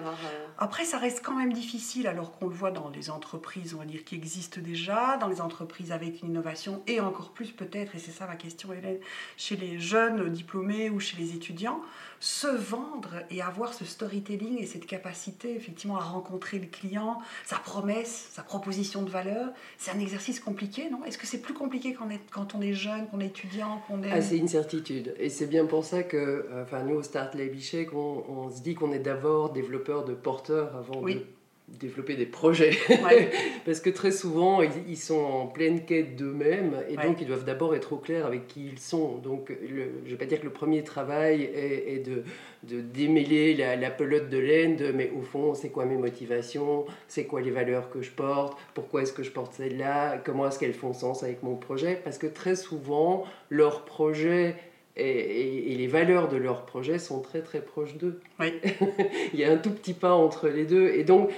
Après, 0.57 0.85
ça 0.85 0.97
reste 0.97 1.21
quand 1.23 1.35
même 1.35 1.53
difficile, 1.53 2.07
alors 2.07 2.31
qu'on 2.37 2.47
le 2.47 2.55
voit 2.55 2.71
dans 2.71 2.89
les 2.89 3.09
entreprises, 3.09 3.73
on 3.73 3.79
va 3.79 3.85
dire, 3.85 4.03
qui 4.03 4.15
existent 4.15 4.61
déjà, 4.61 5.17
dans 5.17 5.27
les 5.27 5.41
entreprises 5.41 5.91
avec 5.91 6.21
une 6.21 6.29
innovation, 6.29 6.81
et 6.87 6.99
encore 6.99 7.31
plus 7.31 7.51
peut-être, 7.51 7.95
et 7.95 7.99
c'est 7.99 8.11
ça 8.11 8.27
ma 8.27 8.35
question 8.35 8.71
Hélène, 8.71 8.99
chez 9.37 9.55
les 9.55 9.79
jeunes 9.79 10.29
diplômés 10.29 10.89
ou 10.89 10.99
chez 10.99 11.17
les 11.17 11.35
étudiants, 11.35 11.81
se 12.19 12.47
vendre 12.47 13.23
et 13.29 13.41
avoir 13.41 13.73
ce 13.73 13.83
storytelling 13.85 14.57
et 14.59 14.65
cette 14.65 14.85
capacité 14.87 15.53
effectivement 15.55 15.97
à 15.97 16.03
rencontrer 16.03 16.59
le 16.59 16.65
client, 16.65 17.19
sa 17.45 17.57
promesse, 17.57 18.29
sa 18.31 18.41
proposition 18.41 19.03
de 19.03 19.09
valeur, 19.09 19.49
c'est 19.77 19.91
un 19.91 19.99
exercice 19.99 20.39
compliqué, 20.39 20.89
non? 20.89 21.03
Est-ce 21.05 21.17
que 21.17 21.27
c'est 21.27 21.41
plus 21.41 21.53
compliqué 21.53 21.93
quand 21.93 22.05
on 22.07 22.09
est, 22.09 22.21
quand 22.31 22.55
on 22.55 22.61
est 22.61 22.73
jeune, 22.73 23.07
qu'on 23.09 23.19
est 23.19 23.27
étudiant, 23.27 23.81
qu'on 23.87 24.01
est... 24.01 24.11
Ah, 24.11 24.21
c'est 24.21 24.37
une 24.37 24.47
certitude. 24.47 25.13
Et 25.19 25.29
c'est 25.29 25.45
bien 25.45 25.65
pour 25.65 25.83
ça 25.83 26.03
que, 26.03 26.17
euh, 26.17 26.63
enfin, 26.63 26.83
nous, 26.83 26.95
au 26.95 27.03
Start 27.03 27.35
Lab 27.35 27.51
on, 27.93 28.23
on 28.27 28.44
se 28.49 28.61
dit 28.61 28.75
qu'on 28.75 28.91
est 28.93 28.99
d'abord 28.99 29.51
développeur 29.51 30.05
de 30.05 30.13
porteurs 30.13 30.75
avant 30.75 31.01
de 31.01 31.21
développer 31.67 32.15
des 32.15 32.25
projets. 32.25 32.77
Parce 33.65 33.79
que 33.79 33.89
très 33.89 34.11
souvent, 34.11 34.61
ils, 34.61 34.97
sont 34.97 35.15
en 35.15 35.47
pleine 35.47 35.83
quête 35.83 36.15
d'eux-mêmes 36.15 36.75
et 36.89 36.95
donc 36.95 37.17
ils 37.21 37.27
doivent 37.27 37.43
d'abord 37.43 37.75
être 37.75 37.93
au 37.93 37.97
clair 37.97 38.25
avec 38.25 38.47
qui 38.47 38.67
ils 38.67 38.79
sont. 38.79 39.17
Donc 39.17 39.51
je 39.67 39.73
ne 39.75 40.09
vais 40.09 40.15
pas 40.15 40.25
dire 40.25 40.39
que 40.39 40.45
le 40.45 40.51
premier 40.51 40.83
travail 40.83 41.43
est, 41.43 42.05
de, 42.05 42.23
de, 42.63 42.81
démêler 42.81 43.55
la, 43.55 43.75
la, 43.75 43.89
pelote 43.89 44.29
de 44.29 44.37
laine, 44.37 44.77
mais 44.93 45.11
au 45.17 45.21
fond, 45.21 45.55
c'est 45.55 45.69
quoi 45.69 45.85
mes 45.85 45.97
motivations, 45.97 46.85
c'est 47.07 47.25
quoi 47.25 47.41
les 47.41 47.51
valeurs 47.51 47.89
que 47.89 48.01
je 48.01 48.11
porte, 48.11 48.57
pourquoi 48.75 49.01
est-ce 49.01 49.13
que 49.13 49.23
je 49.23 49.31
porte 49.31 49.53
celle-là, 49.53 50.19
comment 50.23 50.47
est-ce 50.47 50.59
qu'elles 50.59 50.73
font 50.73 50.93
sens 50.93 51.23
avec 51.23 51.41
mon 51.41 51.55
projet? 51.55 51.99
Parce 52.03 52.19
que 52.19 52.27
très 52.27 52.55
souvent, 52.55 53.25
leur 53.49 53.85
projet 53.85 54.55
et, 54.97 55.75
les 55.75 55.87
valeurs 55.87 56.29
de 56.29 56.37
leur 56.37 56.65
projet 56.65 56.99
sont 56.99 57.19
très 57.21 57.41
très 57.41 57.61
proches 57.61 57.95
d'eux. 57.95 58.19
Oui. 58.39 58.53
Il 59.33 59.39
y 59.39 59.43
a 59.43 59.51
un 59.51 59.57
tout 59.57 59.71
petit 59.71 59.93
pas 59.93 60.13
entre 60.13 60.47
les 60.47 60.65
deux. 60.65 60.87
Et 60.89 61.03
donc, 61.03 61.31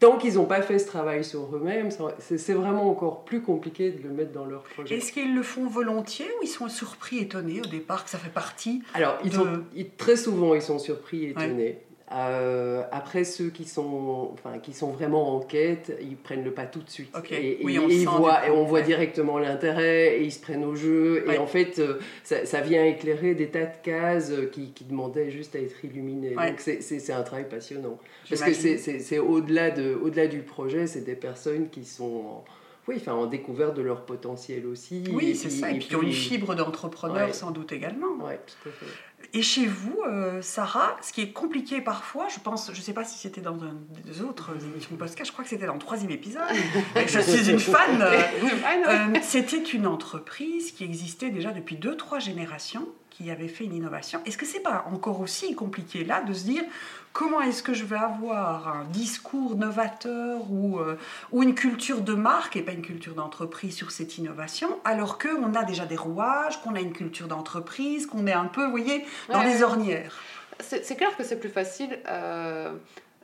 tant 0.00 0.18
qu'ils 0.18 0.34
n'ont 0.34 0.46
pas 0.46 0.62
fait 0.62 0.78
ce 0.78 0.86
travail 0.86 1.24
sur 1.24 1.54
eux-mêmes, 1.54 1.90
c'est 2.18 2.52
vraiment 2.52 2.90
encore 2.90 3.24
plus 3.24 3.40
compliqué 3.40 3.90
de 3.90 4.02
le 4.02 4.10
mettre 4.10 4.32
dans 4.32 4.44
leur 4.44 4.62
projet. 4.62 4.96
Est-ce 4.96 5.12
qu'ils 5.12 5.34
le 5.34 5.42
font 5.42 5.66
volontiers 5.66 6.26
ou 6.40 6.44
ils 6.44 6.48
sont 6.48 6.68
surpris, 6.68 7.18
étonnés 7.18 7.60
au 7.60 7.66
départ 7.66 8.04
que 8.04 8.10
ça 8.10 8.18
fait 8.18 8.32
partie 8.32 8.82
Alors, 8.94 9.18
ils 9.24 9.32
sont, 9.32 9.62
très 9.96 10.16
souvent, 10.16 10.54
ils 10.54 10.62
sont 10.62 10.78
surpris, 10.78 11.26
étonnés. 11.26 11.78
Euh, 12.14 12.82
après, 12.92 13.24
ceux 13.24 13.50
qui 13.50 13.64
sont, 13.64 14.30
enfin, 14.32 14.58
qui 14.58 14.72
sont 14.72 14.90
vraiment 14.90 15.34
en 15.34 15.40
quête, 15.40 15.92
ils 16.00 16.16
prennent 16.16 16.44
le 16.44 16.52
pas 16.52 16.66
tout 16.66 16.80
de 16.80 16.88
suite. 16.88 17.12
Et, 17.30 17.58
on 17.64 17.68
ils 17.88 18.06
voient, 18.06 18.46
et 18.46 18.50
on 18.50 18.64
voit 18.64 18.82
directement 18.82 19.38
l'intérêt, 19.38 20.18
et 20.18 20.22
ils 20.22 20.32
se 20.32 20.40
prennent 20.40 20.64
au 20.64 20.76
jeu. 20.76 21.24
Et 21.32 21.38
en 21.38 21.46
fait, 21.46 21.80
euh, 21.80 21.98
ça, 22.22 22.60
vient 22.60 22.84
éclairer 22.84 23.34
des 23.34 23.48
tas 23.48 23.66
de 23.66 23.76
cases 23.82 24.32
qui, 24.52 24.70
qui 24.72 24.84
demandaient 24.84 25.30
juste 25.30 25.56
à 25.56 25.58
être 25.58 25.84
illuminées. 25.84 26.34
Donc 26.34 26.60
c'est 26.60 27.12
un 27.12 27.22
travail 27.22 27.48
passionnant. 27.48 27.98
Parce 28.28 28.42
que 28.42 28.52
c'est 28.52 29.18
au-delà 29.18 29.70
de, 29.70 29.94
au 29.94 30.10
-delà 30.10 30.28
du 30.28 30.40
projet, 30.40 30.86
c'est 30.86 31.04
des 31.04 31.16
personnes 31.16 31.68
qui 31.68 31.84
sont... 31.84 32.42
oui, 32.86 32.96
enfin, 33.00 33.12
en 33.12 33.26
découverte 33.26 33.74
de 33.74 33.82
leur 33.82 34.04
potentiel 34.04 34.66
aussi. 34.66 35.04
Oui, 35.10 35.34
c'est 35.34 35.50
ça. 35.50 35.70
Et, 35.70 35.78
puis, 35.78 35.88
qui 35.88 35.96
ont 35.96 36.02
une 36.02 36.12
fibre 36.12 36.54
d'entrepreneur 36.54 37.34
sans 37.34 37.50
doute 37.50 37.72
également. 37.72 38.18
Oui, 38.20 38.34
tout 38.46 38.68
à 38.68 38.72
fait. 38.72 38.86
Et 39.32 39.42
chez 39.42 39.66
vous, 39.66 40.02
euh, 40.06 40.42
Sarah, 40.42 40.96
ce 41.00 41.12
qui 41.12 41.22
est 41.22 41.32
compliqué 41.32 41.80
parfois, 41.80 42.28
je 42.28 42.38
pense, 42.40 42.70
je 42.72 42.78
ne 42.78 42.82
sais 42.82 42.92
pas 42.92 43.04
si 43.04 43.18
c'était 43.18 43.40
dans 43.40 43.64
un 43.64 43.74
des 44.04 44.20
autres 44.20 44.50
émissions 44.62 44.90
de 44.92 44.98
podcast, 44.98 45.26
je 45.26 45.32
crois 45.32 45.44
que 45.44 45.50
c'était 45.50 45.66
dans 45.66 45.72
le 45.72 45.78
troisième 45.78 46.10
épisode, 46.10 46.42
je 47.06 47.18
suis 47.20 47.50
une 47.50 47.58
fan, 47.58 48.02
euh, 48.02 49.18
c'était 49.22 49.62
une 49.62 49.86
entreprise 49.86 50.72
qui 50.72 50.84
existait 50.84 51.30
déjà 51.30 51.52
depuis 51.52 51.76
deux, 51.76 51.96
trois 51.96 52.18
générations, 52.18 52.86
qui 53.16 53.30
avait 53.30 53.48
fait 53.48 53.64
une 53.64 53.74
innovation. 53.74 54.20
Est-ce 54.26 54.36
que 54.36 54.46
c'est 54.46 54.60
pas 54.60 54.84
encore 54.92 55.20
aussi 55.20 55.54
compliqué 55.54 56.04
là 56.04 56.22
de 56.22 56.32
se 56.32 56.44
dire 56.44 56.64
comment 57.12 57.40
est-ce 57.40 57.62
que 57.62 57.72
je 57.72 57.84
vais 57.84 57.96
avoir 57.96 58.66
un 58.68 58.84
discours 58.86 59.54
novateur 59.54 60.50
ou, 60.50 60.80
euh, 60.80 60.98
ou 61.30 61.44
une 61.44 61.54
culture 61.54 62.00
de 62.00 62.14
marque 62.14 62.56
et 62.56 62.62
pas 62.62 62.72
une 62.72 62.82
culture 62.82 63.14
d'entreprise 63.14 63.76
sur 63.76 63.92
cette 63.92 64.18
innovation, 64.18 64.68
alors 64.84 65.18
qu'on 65.18 65.54
a 65.54 65.62
déjà 65.62 65.86
des 65.86 65.96
rouages, 65.96 66.60
qu'on 66.62 66.74
a 66.74 66.80
une 66.80 66.92
culture 66.92 67.28
d'entreprise, 67.28 68.06
qu'on 68.06 68.26
est 68.26 68.32
un 68.32 68.46
peu, 68.46 68.64
vous 68.64 68.72
voyez, 68.72 69.04
dans 69.28 69.42
les 69.42 69.62
ornières? 69.62 70.20
C'est 70.60 70.96
clair 70.96 71.16
que 71.16 71.24
c'est 71.24 71.38
plus 71.38 71.48
facile. 71.48 72.00
Euh, 72.08 72.72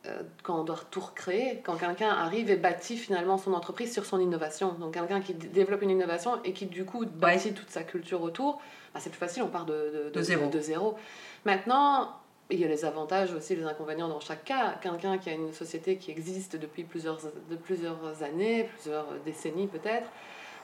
euh, 0.07 0.23
quand 0.43 0.61
on 0.61 0.65
doit 0.65 0.81
tout 0.91 1.01
recréer, 1.01 1.61
quand 1.63 1.77
quelqu'un 1.77 2.09
arrive 2.09 2.51
et 2.51 2.57
bâtit 2.57 2.97
finalement 2.97 3.37
son 3.37 3.53
entreprise 3.53 3.93
sur 3.93 4.07
son 4.07 4.19
innovation. 4.19 4.73
Donc 4.73 4.95
quelqu'un 4.95 5.21
qui 5.21 5.35
développe 5.35 5.83
une 5.83 5.91
innovation 5.91 6.41
et 6.45 6.55
qui 6.55 6.67
du 6.67 6.87
coup 6.87 7.05
bâtit 7.05 7.53
toute 7.53 7.71
sa 7.71 7.83
culture 7.83 8.23
autour, 8.23 8.63
bah, 8.95 9.01
c'est 9.03 9.11
plus 9.11 9.19
facile, 9.19 9.43
on 9.43 9.49
part 9.49 9.67
de, 9.67 10.11
de, 10.13 10.23
zéro. 10.23 10.47
de, 10.49 10.61
zéro. 10.61 10.97
Maintenant, 11.45 12.17
il 12.51 12.59
y 12.59 12.65
a 12.65 12.69
les 12.69 12.85
avantages 12.85 13.33
aussi, 13.33 13.55
les 13.57 13.65
inconvénients 13.65 14.09
dans 14.09 14.21
chaque 14.21 14.45
cas. 14.45 14.75
Quelqu'un 14.81 15.19
qui 15.19 15.31
a 15.31 15.35
une 15.35 15.53
société 15.53 15.97
qui 15.97 16.11
existe 16.11 16.57
depuis 16.57 16.85
plusieurs, 16.85 17.21
de 17.51 17.57
plusieurs 17.57 18.23
années, 18.23 18.69
plusieurs 18.75 19.07
décennies 19.25 19.69
peut-être, 19.69 20.09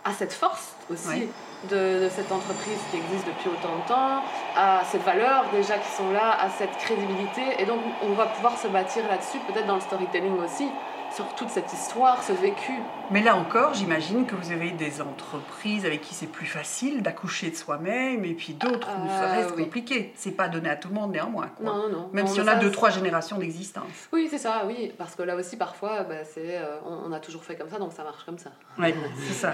a 0.04 0.12
cette 0.12 0.32
force 0.32 0.74
aussi 0.90 1.28
de, 1.70 2.08
cette 2.10 2.30
entreprise 2.30 2.78
qui 2.90 2.96
existe 2.96 3.26
depuis 3.26 3.50
autant 3.50 3.76
de 3.78 3.88
temps, 3.88 4.22
à 4.54 4.82
cette 4.84 5.02
valeur 5.02 5.46
déjà 5.52 5.78
qui 5.78 5.90
sont 5.90 6.10
là, 6.10 6.40
à 6.40 6.48
cette 6.48 6.76
crédibilité. 6.78 7.42
Et 7.58 7.66
donc 7.66 7.80
on 8.02 8.12
va 8.12 8.26
pouvoir 8.26 8.56
se 8.56 8.68
bâtir 8.68 9.06
là-dessus, 9.08 9.38
peut-être 9.48 9.66
dans 9.66 9.74
le 9.74 9.80
storytelling 9.80 10.38
aussi, 10.38 10.68
sur 11.16 11.34
toute 11.34 11.48
cette 11.48 11.72
histoire, 11.72 12.22
ce 12.22 12.32
vécu. 12.34 12.72
Mais 13.10 13.22
là 13.22 13.36
encore, 13.36 13.72
j'imagine 13.72 14.26
que 14.26 14.34
vous 14.34 14.52
avez 14.52 14.70
des 14.72 15.00
entreprises 15.00 15.86
avec 15.86 16.02
qui 16.02 16.12
c'est 16.12 16.26
plus 16.26 16.44
facile 16.44 17.02
d'accoucher 17.02 17.50
de 17.50 17.56
soi-même, 17.56 18.22
et 18.26 18.34
puis 18.34 18.52
d'autres 18.52 18.88
où 19.02 19.08
ça 19.08 19.28
reste 19.28 19.52
euh, 19.52 19.64
compliqué. 19.64 20.12
C'est 20.14 20.32
pas 20.32 20.48
donné 20.48 20.68
à 20.68 20.76
tout 20.76 20.88
le 20.88 20.94
monde 20.94 21.12
néanmoins. 21.12 21.48
Quoi. 21.56 21.64
Non, 21.64 21.88
non, 21.88 22.10
Même 22.12 22.26
si 22.26 22.38
on 22.38 22.46
a 22.46 22.56
deux, 22.56 22.70
trois 22.70 22.90
générations 22.90 23.38
d'existence. 23.38 23.86
Oui, 24.12 24.28
c'est 24.30 24.36
ça, 24.36 24.64
oui. 24.66 24.92
Parce 24.98 25.14
que 25.14 25.22
là 25.22 25.36
aussi, 25.36 25.56
parfois, 25.56 26.02
bah, 26.02 26.24
c'est, 26.24 26.58
euh, 26.58 26.76
on, 26.84 27.10
a 27.12 27.20
toujours 27.20 27.44
fait 27.44 27.56
comme 27.56 27.70
ça, 27.70 27.78
donc 27.78 27.94
ça 27.94 28.04
marche 28.04 28.24
comme 28.24 28.38
ça. 28.38 28.50
Oui, 28.78 28.92
c'est 29.26 29.32
ça. 29.32 29.52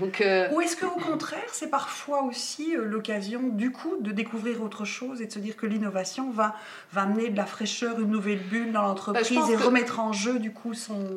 donc, 0.00 0.22
euh, 0.22 0.48
Ou 0.52 0.62
est-ce 0.62 0.78
qu'au 0.78 0.98
contraire, 0.98 1.40
c'est 1.52 1.68
parfois 1.68 2.22
aussi 2.22 2.74
l'occasion, 2.74 3.42
du 3.42 3.70
coup, 3.70 3.96
de 4.00 4.12
découvrir 4.12 4.62
autre 4.62 4.86
chose 4.86 5.20
et 5.20 5.26
de 5.26 5.32
se 5.32 5.40
dire 5.40 5.56
que 5.58 5.66
l'innovation 5.66 6.30
va, 6.30 6.54
va 6.92 7.02
amener 7.02 7.28
de 7.28 7.36
la 7.36 7.46
fraîcheur, 7.46 8.00
une 8.00 8.10
nouvelle 8.10 8.40
bulle 8.40 8.72
dans 8.72 8.80
bah, 8.80 8.88
l'entreprise 8.88 9.50
et 9.50 9.56
remettre 9.56 10.00
en 10.00 10.14
jeu, 10.14 10.38
du 10.38 10.54
coup, 10.54 10.69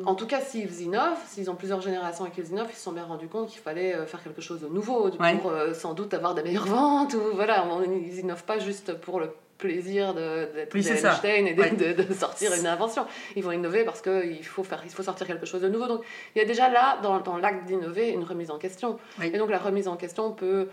en 0.04 0.14
tout 0.14 0.26
cas, 0.26 0.40
s'ils 0.40 0.80
innovent, 0.82 1.18
s'ils 1.26 1.50
ont 1.50 1.54
plusieurs 1.54 1.80
générations 1.80 2.26
et 2.26 2.30
qu'ils 2.30 2.48
innovent, 2.48 2.68
ils 2.70 2.76
se 2.76 2.82
sont 2.82 2.92
bien 2.92 3.04
rendus 3.04 3.28
compte 3.28 3.48
qu'il 3.48 3.60
fallait 3.60 3.94
euh, 3.94 4.06
faire 4.06 4.22
quelque 4.22 4.42
chose 4.42 4.60
de 4.60 4.68
nouveau 4.68 5.10
pour 5.10 5.50
euh, 5.50 5.74
sans 5.74 5.94
doute 5.94 6.14
avoir 6.14 6.34
des 6.34 6.42
meilleures 6.42 6.66
ventes. 6.66 7.14
Ou, 7.14 7.34
voilà, 7.34 7.64
ils 7.86 8.18
innovent 8.18 8.44
pas 8.44 8.58
juste 8.58 8.94
pour 8.94 9.20
le 9.20 9.30
plaisir 9.58 10.14
d'être 10.14 10.74
oui, 10.74 10.86
Einstein 10.86 11.46
et 11.46 11.54
de, 11.54 12.14
sortir 12.14 12.52
une 12.58 12.66
invention. 12.66 13.06
Ils 13.36 13.42
vont 13.42 13.52
innover 13.52 13.84
parce 13.84 14.02
qu'il 14.02 14.44
faut, 14.44 14.64
faire, 14.64 14.82
il 14.84 14.90
faut 14.90 15.02
sortir 15.02 15.26
quelque 15.26 15.46
chose 15.46 15.62
de 15.62 15.68
nouveau. 15.68 15.86
Donc 15.86 16.02
il 16.34 16.38
y 16.40 16.42
a 16.42 16.44
déjà 16.44 16.68
là, 16.68 16.98
dans, 17.02 17.20
dans 17.20 17.38
l'acte 17.38 17.64
d'innover, 17.66 18.10
une 18.10 18.24
remise 18.24 18.50
en 18.50 18.58
question. 18.58 18.98
Et 19.22 19.38
donc 19.38 19.50
la 19.50 19.58
remise 19.58 19.88
en 19.88 19.96
question 19.96 20.32
peut 20.32 20.68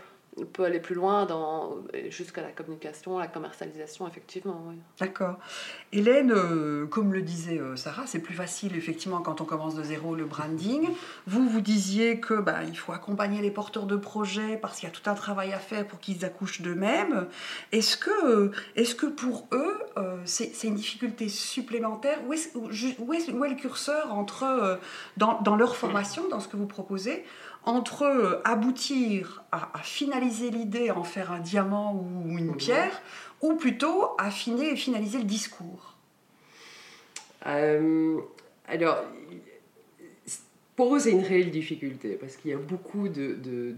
peut 0.53 0.63
aller 0.63 0.79
plus 0.79 0.95
loin 0.95 1.25
dans, 1.25 1.77
jusqu'à 2.09 2.41
la 2.41 2.51
communication, 2.51 3.19
la 3.19 3.27
commercialisation, 3.27 4.07
effectivement. 4.07 4.73
D'accord. 4.99 5.37
Hélène, 5.91 6.31
euh, 6.31 6.85
comme 6.87 7.13
le 7.13 7.21
disait 7.21 7.59
euh, 7.59 7.75
Sarah, 7.75 8.03
c'est 8.05 8.19
plus 8.19 8.33
facile, 8.33 8.77
effectivement, 8.77 9.19
quand 9.21 9.41
on 9.41 9.45
commence 9.45 9.75
de 9.75 9.83
zéro, 9.83 10.15
le 10.15 10.25
branding. 10.25 10.87
Vous, 11.27 11.47
vous 11.49 11.59
disiez 11.59 12.19
que 12.21 12.35
bah, 12.35 12.63
il 12.65 12.77
faut 12.77 12.93
accompagner 12.93 13.41
les 13.41 13.51
porteurs 13.51 13.85
de 13.85 13.97
projets 13.97 14.57
parce 14.57 14.79
qu'il 14.79 14.87
y 14.87 14.91
a 14.91 14.95
tout 14.95 15.09
un 15.09 15.15
travail 15.15 15.51
à 15.51 15.59
faire 15.59 15.85
pour 15.85 15.99
qu'ils 15.99 16.23
accouchent 16.23 16.61
d'eux-mêmes. 16.61 17.27
Est-ce 17.73 17.97
que, 17.97 18.51
est 18.77 18.95
que 18.95 19.07
pour 19.07 19.47
eux, 19.51 19.79
euh, 19.97 20.17
c'est, 20.25 20.63
une 20.63 20.75
difficulté 20.75 21.27
supplémentaire? 21.27 22.19
Où 22.27 22.33
est, 22.33 22.55
où, 22.55 22.69
où 22.69 23.13
est, 23.13 23.49
le 23.49 23.55
curseur 23.55 24.13
entre, 24.13 24.79
dans 25.17 25.55
leur 25.57 25.75
formation, 25.75 26.29
dans 26.29 26.39
ce 26.39 26.47
que 26.47 26.55
vous 26.55 26.67
proposez 26.67 27.25
entre 27.65 28.03
euh, 28.03 28.41
aboutir 28.43 29.43
à, 29.51 29.79
finaliser 29.83 30.49
l'idée, 30.49 30.91
en 30.91 31.03
faire 31.03 31.31
un 31.31 31.39
diamant 31.39 31.93
ou 31.93 32.37
une 32.37 32.47
mhm. 32.47 32.57
pierre, 32.57 33.01
ou 33.41 33.55
plutôt 33.55 34.11
affiner 34.17 34.71
et 34.71 34.75
finaliser 34.75 35.19
le 35.19 35.25
discours 35.25 35.95
euh, 37.47 38.17
Alors, 38.67 39.03
pour 40.75 40.95
eux, 40.95 40.99
c'est 40.99 41.11
une 41.11 41.21
réelle 41.21 41.51
difficulté 41.51 42.17
parce 42.19 42.37
qu'il 42.37 42.49
y 42.51 42.53
a 42.53 42.57
beaucoup 42.57 43.07
de, 43.09 43.35
de, 43.35 43.75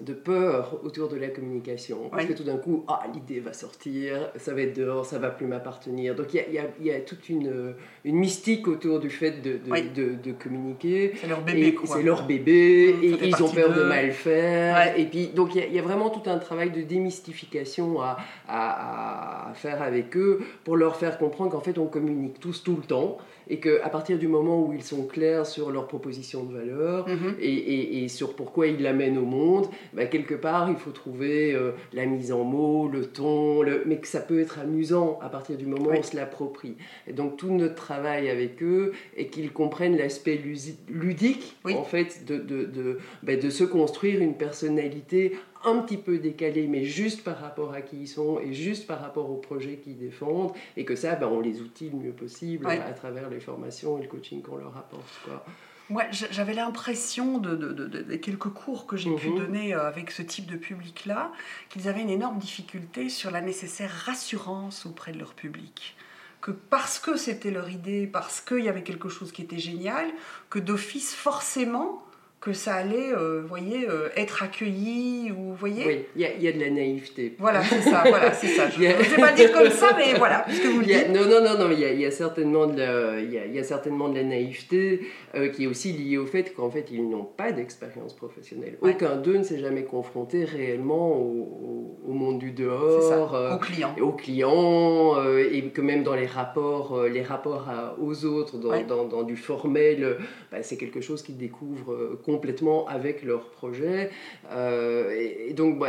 de, 0.00 0.12
peur 0.12 0.78
autour 0.84 1.08
de 1.08 1.16
la 1.16 1.28
communication. 1.28 2.08
Parce 2.10 2.26
que 2.26 2.34
tout 2.34 2.44
d'un 2.44 2.58
coup, 2.58 2.84
ah, 2.86 3.02
l'idée 3.12 3.40
va 3.40 3.52
sortir, 3.52 4.30
ça 4.36 4.54
va 4.54 4.62
être 4.62 4.76
dehors, 4.76 5.06
ça 5.06 5.18
va 5.18 5.30
plus 5.30 5.46
m'appartenir. 5.46 6.14
Donc 6.14 6.34
il 6.34 6.52
y 6.52 6.58
a, 6.58 6.66
y 6.80 6.90
a, 6.90 7.00
toute 7.00 7.28
une, 7.28 7.74
une, 8.04 8.16
mystique 8.16 8.68
autour 8.68 9.00
du 9.00 9.10
fait 9.10 9.42
de, 9.42 9.58
de, 9.62 10.32
communiquer. 10.32 11.12
C'est 11.20 11.28
leur 11.28 11.42
bébé, 11.42 11.76
C'est 11.84 12.02
leur 12.02 12.26
bébé, 12.26 12.94
et 13.02 13.28
ils 13.28 13.42
ont 13.42 13.48
peur 13.48 13.72
de 13.74 13.82
mal 13.82 14.12
faire. 14.12 14.98
Et 14.98 15.06
puis, 15.06 15.28
donc 15.28 15.54
il 15.54 15.72
y, 15.72 15.78
a 15.78 15.82
vraiment 15.82 16.10
tout 16.10 16.28
un 16.28 16.38
travail 16.38 16.70
de 16.70 16.82
démystification 16.82 18.00
à, 18.00 18.18
à, 18.48 19.50
à 19.50 19.54
faire 19.54 19.82
avec 19.82 20.16
eux 20.16 20.40
pour 20.64 20.76
leur 20.76 20.96
faire 20.96 21.18
comprendre 21.18 21.52
qu'en 21.52 21.60
fait, 21.60 21.78
on 21.78 21.86
communique 21.86 22.40
tous 22.40 22.62
tout 22.62 22.76
le 22.76 22.82
temps 22.82 23.18
et 23.50 23.60
qu'à 23.60 23.88
partir 23.88 24.18
du 24.18 24.28
moment 24.28 24.60
où 24.62 24.72
ils 24.72 24.82
sont 24.82 25.06
clairs 25.06 25.46
sur 25.46 25.70
leur 25.70 25.86
proposition 25.86 26.44
de 26.44 26.52
valeur 26.52 27.08
mhm. 27.08 27.36
et, 27.40 28.04
et, 28.04 28.08
sur 28.08 28.34
pourquoi 28.34 28.66
ils 28.66 28.82
l'amènent 28.82 29.18
au 29.18 29.24
monde, 29.24 29.66
bah, 29.94 30.06
quelque 30.06 30.34
part, 30.34 30.68
il 30.70 30.76
faut 30.76 30.90
trouver 30.90 31.54
euh, 31.54 31.72
la 31.92 32.06
mise 32.06 32.32
en 32.32 32.44
mots, 32.44 32.88
le 32.88 33.06
ton, 33.06 33.62
le... 33.62 33.82
mais 33.86 33.98
que 33.98 34.06
ça 34.06 34.20
peut 34.20 34.40
être 34.40 34.58
amusant 34.58 35.18
à 35.22 35.28
partir 35.28 35.56
du 35.56 35.66
moment 35.66 35.90
où 35.90 35.94
on 35.94 36.02
se 36.02 36.16
l'approprie. 36.16 36.76
Et 37.06 37.12
donc 37.12 37.36
tout 37.36 37.50
notre 37.50 37.74
travail 37.74 37.97
avec 38.06 38.62
eux 38.62 38.92
est 39.16 39.26
qu'ils 39.26 39.52
comprennent 39.52 39.96
l'aspect 39.96 40.40
ludique, 40.88 41.56
en 41.64 41.84
fait, 41.84 42.24
de, 42.26 42.36
de, 42.36 42.64
de, 42.64 42.98
bah, 43.22 43.36
de 43.36 43.50
se 43.50 43.64
construire 43.64 44.20
une 44.20 44.34
personnalité 44.34 45.36
un 45.64 45.80
petit 45.80 45.96
peu 45.96 46.18
décalé, 46.18 46.66
mais 46.68 46.84
juste 46.84 47.24
par 47.24 47.38
rapport 47.38 47.72
à 47.72 47.80
qui 47.80 48.02
ils 48.02 48.08
sont 48.08 48.38
et 48.38 48.52
juste 48.52 48.86
par 48.86 49.00
rapport 49.00 49.30
au 49.30 49.36
projet 49.36 49.76
qu'ils 49.76 49.98
défendent, 49.98 50.52
et 50.76 50.84
que 50.84 50.94
ça, 50.94 51.16
ben, 51.16 51.28
on 51.28 51.40
les 51.40 51.60
outille 51.60 51.90
le 51.90 51.98
mieux 51.98 52.12
possible 52.12 52.66
à 52.66 52.92
travers 52.92 53.28
les 53.28 53.40
formations 53.40 53.98
et 53.98 54.02
le 54.02 54.08
coaching 54.08 54.42
qu'on 54.42 54.56
leur 54.56 54.76
apporte. 54.76 55.20
Quoi. 55.24 55.44
Ouais, 55.90 56.06
j'avais 56.10 56.52
l'impression 56.52 57.38
de, 57.38 57.56
de, 57.56 57.86
des 57.86 58.20
quelques 58.20 58.50
cours 58.50 58.86
que 58.86 58.98
j'ai 58.98 59.14
pu 59.14 59.30
mhm. 59.30 59.38
donner 59.38 59.74
euh, 59.74 59.88
avec 59.88 60.10
ce 60.10 60.20
type 60.20 60.46
de 60.46 60.56
public-là, 60.56 61.32
qu'ils 61.70 61.88
avaient 61.88 62.02
une 62.02 62.10
énorme 62.10 62.38
difficulté 62.38 63.08
sur 63.08 63.30
la 63.30 63.40
nécessaire 63.40 63.90
rassurance 63.90 64.84
auprès 64.84 65.12
de 65.12 65.18
leur 65.18 65.32
public 65.32 65.96
que 66.40 66.50
parce 66.50 66.98
que 66.98 67.16
c'était 67.16 67.50
leur 67.50 67.68
idée, 67.68 68.06
parce 68.06 68.40
qu'il 68.40 68.64
y 68.64 68.68
avait 68.68 68.82
quelque 68.82 69.08
chose 69.08 69.32
qui 69.32 69.42
était 69.42 69.58
génial, 69.58 70.06
que 70.50 70.58
d'office, 70.58 71.14
forcément, 71.14 72.02
que 72.40 72.52
ça 72.52 72.76
allait, 72.76 73.12
euh, 73.12 73.42
voyez, 73.44 73.88
euh, 73.88 74.10
être 74.16 74.44
accueilli 74.44 75.32
ou 75.32 75.54
voyez. 75.54 75.84
Oui, 75.84 76.04
il 76.14 76.22
y, 76.22 76.44
y, 76.44 76.48
a 76.48 76.52
de 76.52 76.60
la 76.60 76.70
naïveté. 76.70 77.34
Voilà, 77.36 77.64
c'est 77.64 77.82
ça, 77.82 78.04
voilà, 78.06 78.32
c'est 78.32 78.46
ça. 78.46 78.70
Je 78.70 78.78
ne 78.80 78.86
vais 78.86 79.16
pas 79.16 79.32
dire 79.32 79.50
comme 79.50 79.70
ça, 79.70 79.88
mais 79.96 80.16
voilà, 80.16 80.44
puisque 80.46 80.66
vous 80.66 80.78
le 80.78 80.86
dites. 80.86 81.08
Non, 81.08 81.24
non, 81.24 81.42
non, 81.42 81.58
non, 81.58 81.70
il 81.72 81.80
y 81.80 81.84
a, 81.84 81.92
y 81.92 82.06
a, 82.06 82.12
certainement 82.12 82.68
de 82.68 82.78
la, 82.78 83.20
y 83.20 83.38
a, 83.38 83.46
y 83.46 83.58
a 83.58 83.64
certainement 83.64 84.08
de 84.08 84.14
la 84.14 84.22
naïveté 84.22 85.00
euh, 85.34 85.48
qui 85.48 85.64
est 85.64 85.66
aussi 85.66 85.92
liée 85.92 86.16
au 86.16 86.26
fait 86.26 86.54
qu'en 86.54 86.70
fait, 86.70 86.86
ils 86.92 87.08
n'ont 87.08 87.24
pas 87.24 87.50
d'expérience 87.50 88.14
professionnelle. 88.14 88.78
Aucun 88.82 89.16
d'eux 89.16 89.38
ne 89.38 89.42
s'est 89.42 89.58
jamais 89.58 89.82
confronté 89.82 90.44
réellement 90.44 91.16
au, 91.16 91.98
au, 92.06 92.12
monde 92.12 92.38
du 92.38 92.52
dehors, 92.52 93.02
ça, 93.02 93.56
aux 93.56 93.58
clients, 93.58 93.96
aux 94.00 94.12
clients, 94.12 95.16
et 95.38 95.62
que 95.70 95.80
même 95.80 96.04
dans 96.04 96.14
les 96.14 96.26
rapports, 96.26 97.02
les 97.02 97.22
rapports 97.22 97.68
aux 98.00 98.24
autres, 98.24 98.58
dans, 98.58 98.80
dans, 98.82 99.04
dans, 99.06 99.22
du 99.24 99.36
formel, 99.36 100.18
bah, 100.52 100.62
c'est 100.62 100.76
quelque 100.76 101.00
chose 101.00 101.22
qu'ils 101.22 101.36
découvrent 101.36 102.16
complètement 102.28 102.86
avec 102.88 103.22
leur 103.22 103.48
projet. 103.48 104.10
Euh, 104.52 105.48
et, 105.48 105.54
donc, 105.54 105.78
bah, 105.78 105.88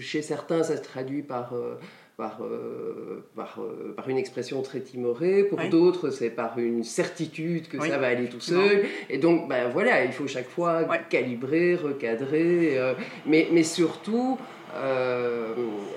chez 0.00 0.20
certains, 0.20 0.64
ça 0.64 0.76
se 0.76 0.82
traduit 0.82 1.22
par... 1.22 1.54
Euh, 1.54 1.74
par, 2.16 2.38
euh, 2.40 3.26
par, 3.36 3.60
par, 3.94 4.08
une 4.08 4.16
expression 4.16 4.62
très 4.62 4.80
timorée, 4.80 5.44
pour 5.44 5.60
d'autres 5.68 6.08
c'est 6.08 6.30
par 6.30 6.58
une 6.58 6.82
certitude 6.82 7.68
que 7.68 7.78
ça 7.78 7.98
va 7.98 8.06
aller 8.06 8.30
tout 8.30 8.40
seul. 8.40 8.86
Et 9.10 9.18
donc 9.18 9.50
ben, 9.50 9.68
voilà, 9.68 10.02
il 10.02 10.12
faut 10.12 10.26
chaque 10.26 10.48
fois 10.48 10.84
calibrer, 11.10 11.74
recadrer, 11.74 12.80
mais, 13.26 13.48
mais 13.52 13.62
surtout, 13.62 14.38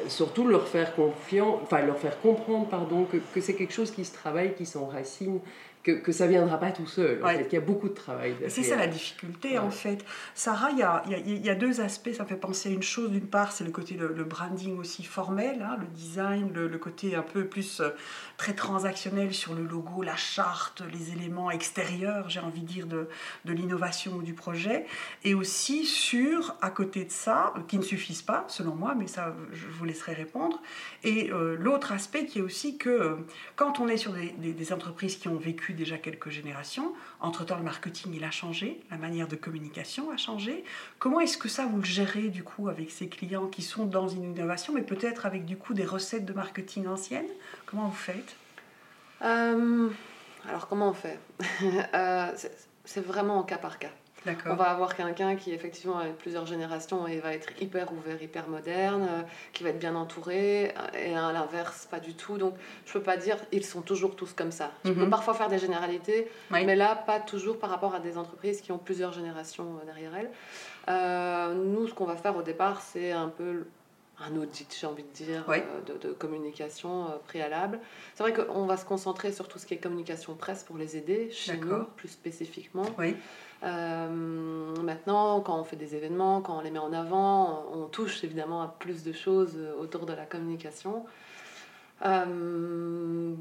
surtout 0.10 0.46
leur 0.46 0.68
faire 0.68 0.94
confiance, 0.94 1.62
enfin 1.64 1.86
leur 1.86 1.98
faire 1.98 2.20
comprendre 2.20 2.68
pardon, 2.68 3.06
que, 3.06 3.16
que 3.34 3.40
c'est 3.40 3.54
quelque 3.54 3.74
chose 3.74 3.92
qui 3.92 4.04
se 4.04 4.12
travaille, 4.12 4.56
qui 4.56 4.66
s'enracine 4.66 5.40
que, 5.84 5.92
que 5.92 6.12
ça 6.12 6.26
ne 6.26 6.32
viendra 6.32 6.60
pas 6.60 6.72
tout 6.72 6.88
seul. 6.88 7.24
En 7.24 7.28
fait, 7.28 7.48
il 7.52 7.54
y 7.54 7.58
a 7.58 7.62
beaucoup 7.62 7.88
de 7.88 7.94
travail. 7.94 8.36
C'est 8.50 8.64
ça 8.64 8.76
la 8.76 8.88
difficulté, 8.88 9.58
en 9.58 9.72
fait. 9.72 10.04
Sarah, 10.36 10.72
il 10.72 10.80
y 10.80 10.84
a, 10.84 11.04
y, 11.08 11.40
y 11.40 11.50
a, 11.50 11.56
deux 11.56 11.80
aspects. 11.80 12.12
Ça 12.12 12.26
fait 12.26 12.36
penser 12.36 12.70
à 12.70 12.72
une 12.72 12.84
chose. 12.84 13.12
D'une 13.12 13.28
part, 13.28 13.52
c'est 13.52 13.64
le 13.64 13.72
côté 13.72 13.96
le, 13.96 14.14
le, 14.14 14.24
branding 14.26 14.78
aussi 14.78 15.04
formel, 15.04 15.62
hein, 15.62 15.78
le 15.80 15.88
design, 15.88 16.52
le, 16.54 16.68
le, 16.68 16.78
côté 16.78 17.16
un 17.16 17.22
peu 17.22 17.46
plus 17.46 17.80
euh, 17.80 17.90
très 18.38 18.54
transactionnel 18.54 19.34
sur 19.34 19.54
le 19.54 19.64
logo, 19.64 20.04
la 20.04 20.18
charte, 20.18 20.84
les 20.92 21.14
éléments 21.14 21.50
extérieurs, 21.50 22.30
j'ai 22.30 22.42
envie 22.42 22.62
de 22.62 22.68
dire, 22.68 22.88
de, 22.88 23.08
de 23.46 23.54
l'innovation 23.54 24.14
ou 24.16 24.22
du 24.22 24.34
projet. 24.34 24.86
Et 25.24 25.34
aussi 25.34 25.86
sur, 25.86 26.56
à 26.62 26.72
côté 26.72 27.06
de 27.06 27.12
ça, 27.12 27.54
qui 27.70 27.78
ne 27.78 27.84
suffisent 27.84 28.22
pas, 28.22 28.46
selon 28.50 28.76
moi, 28.76 28.96
mais 28.96 29.08
ça, 29.08 29.34
je 29.54 29.66
vous 29.68 29.86
laisserai 29.86 30.14
répondre. 30.14 30.62
Et 31.04 31.32
euh, 31.32 31.56
l'autre 31.58 31.94
aspect 31.94 32.26
qui 32.26 32.40
est 32.40 32.42
aussi 32.44 32.78
que 32.78 32.90
euh, 32.90 33.16
quand 33.56 33.80
on 33.80 33.88
est 33.88 33.98
sur 33.98 34.12
des, 34.12 34.32
des, 34.38 34.52
des 34.52 34.74
entreprises 34.74 35.16
qui 35.16 35.30
ont 35.30 35.38
vécu 35.38 35.69
déjà 35.74 35.98
quelques 35.98 36.30
générations. 36.30 36.94
Entre-temps, 37.20 37.58
le 37.58 37.64
marketing, 37.64 38.14
il 38.16 38.24
a 38.24 38.32
changé, 38.32 38.80
la 38.92 38.98
manière 38.98 39.28
de 39.28 39.36
communication 39.36 40.12
a 40.12 40.18
changé. 40.18 40.64
Comment 41.00 41.20
est-ce 41.20 41.38
que 41.38 41.48
ça, 41.50 41.66
vous 41.66 41.78
le 41.78 41.86
gérez 41.86 42.30
du 42.30 42.44
coup 42.44 42.70
avec 42.70 42.92
ces 42.92 43.08
clients 43.08 43.48
qui 43.48 43.62
sont 43.62 43.86
dans 43.86 44.08
une 44.08 44.24
innovation, 44.24 44.74
mais 44.74 44.82
peut-être 44.82 45.26
avec 45.26 45.46
du 45.46 45.58
coup 45.58 45.74
des 45.74 45.86
recettes 45.86 46.26
de 46.26 46.34
marketing 46.34 46.88
anciennes? 46.88 47.30
Comment 47.66 47.88
vous 47.88 47.96
faites? 47.96 48.36
Euh, 49.22 49.90
Alors, 50.48 50.68
comment 50.68 50.90
on 50.90 50.94
fait? 50.94 51.20
Euh, 51.94 52.32
C'est 52.86 53.06
vraiment 53.06 53.40
au 53.40 53.44
cas 53.44 53.58
par 53.58 53.78
cas. 53.80 53.92
On 54.46 54.56
va 54.56 54.66
avoir 54.66 54.96
quelqu'un 54.96 55.36
qui 55.36 55.54
effectivement 55.54 55.98
a 55.98 56.06
plusieurs 56.06 56.46
générations 56.46 57.08
et 57.08 57.20
va 57.20 57.34
être 57.34 57.50
hyper 57.62 57.92
ouvert, 57.94 58.22
hyper 58.22 58.48
moderne, 58.48 59.08
euh, 59.10 59.22
qui 59.54 59.64
va 59.64 59.70
être 59.70 59.80
bien 59.80 59.96
entouré, 59.96 60.70
euh, 60.70 60.98
et 60.98 61.16
à 61.16 61.32
l'inverse, 61.32 61.88
pas 61.90 62.00
du 62.00 62.14
tout. 62.14 62.38
Donc 62.38 62.56
je 62.86 62.94
peux 62.94 63.02
pas 63.02 63.18
dire 63.18 63.38
ils 63.52 63.66
sont 63.66 63.82
toujours 63.82 64.16
tous 64.16 64.34
comme 64.34 64.52
ça. 64.52 64.72
Je 64.84 64.92
peux 64.92 65.04
mhm. 65.04 65.10
parfois 65.10 65.34
faire 65.34 65.50
des 65.50 65.60
généralités, 65.60 66.30
mais 66.52 66.76
là, 66.76 66.96
pas 66.96 67.20
toujours 67.20 67.60
par 67.60 67.70
rapport 67.70 67.96
à 67.96 68.00
des 68.00 68.18
entreprises 68.18 68.62
qui 68.62 68.72
ont 68.72 68.78
plusieurs 68.78 69.14
générations 69.14 69.80
euh, 69.82 69.86
derrière 69.86 70.12
elles. 70.16 71.56
nous, 71.56 71.88
ce 71.88 71.94
qu'on 71.94 72.06
va 72.06 72.16
faire 72.16 72.36
au 72.36 72.42
départ, 72.42 72.82
c'est 72.82 73.12
un 73.12 73.30
peu 73.30 73.66
un 74.26 74.36
audit, 74.36 74.76
j'ai 74.80 74.88
envie 74.88 75.04
de 75.04 75.26
dire, 75.26 75.46
de, 75.88 75.98
de, 75.98 76.14
communication 76.14 77.08
préalable. 77.28 77.80
C'est 78.16 78.24
vrai 78.24 78.34
qu'on 78.34 78.66
va 78.66 78.78
se 78.78 78.86
concentrer 78.86 79.32
sur 79.32 79.48
tout 79.48 79.60
ce 79.60 79.66
qui 79.66 79.74
est 79.74 79.78
communication 79.78 80.36
presse 80.36 80.64
pour 80.64 80.78
les 80.78 80.98
aider, 80.98 81.30
chez 81.32 81.58
nous, 81.58 81.86
plus 81.96 82.10
spécifiquement. 82.10 82.86
Oui. 82.98 83.16
Euh, 83.64 84.10
maintenant, 84.10 85.42
quand 85.42 85.60
on 85.60 85.64
fait 85.64 85.76
des 85.76 85.96
événements, 85.96 86.42
quand 86.42 86.58
on 86.58 86.62
les 86.62 86.72
met 86.72 86.80
en 86.80 86.94
avant, 86.94 87.66
on, 87.74 87.86
touche 87.86 88.24
évidemment 88.24 88.62
à 88.62 88.68
plus 88.80 89.04
de 89.04 89.12
choses 89.12 89.58
autour 89.80 90.06
de 90.06 90.14
la 90.14 90.26
communication. 90.26 91.06
Euh, 92.06 93.34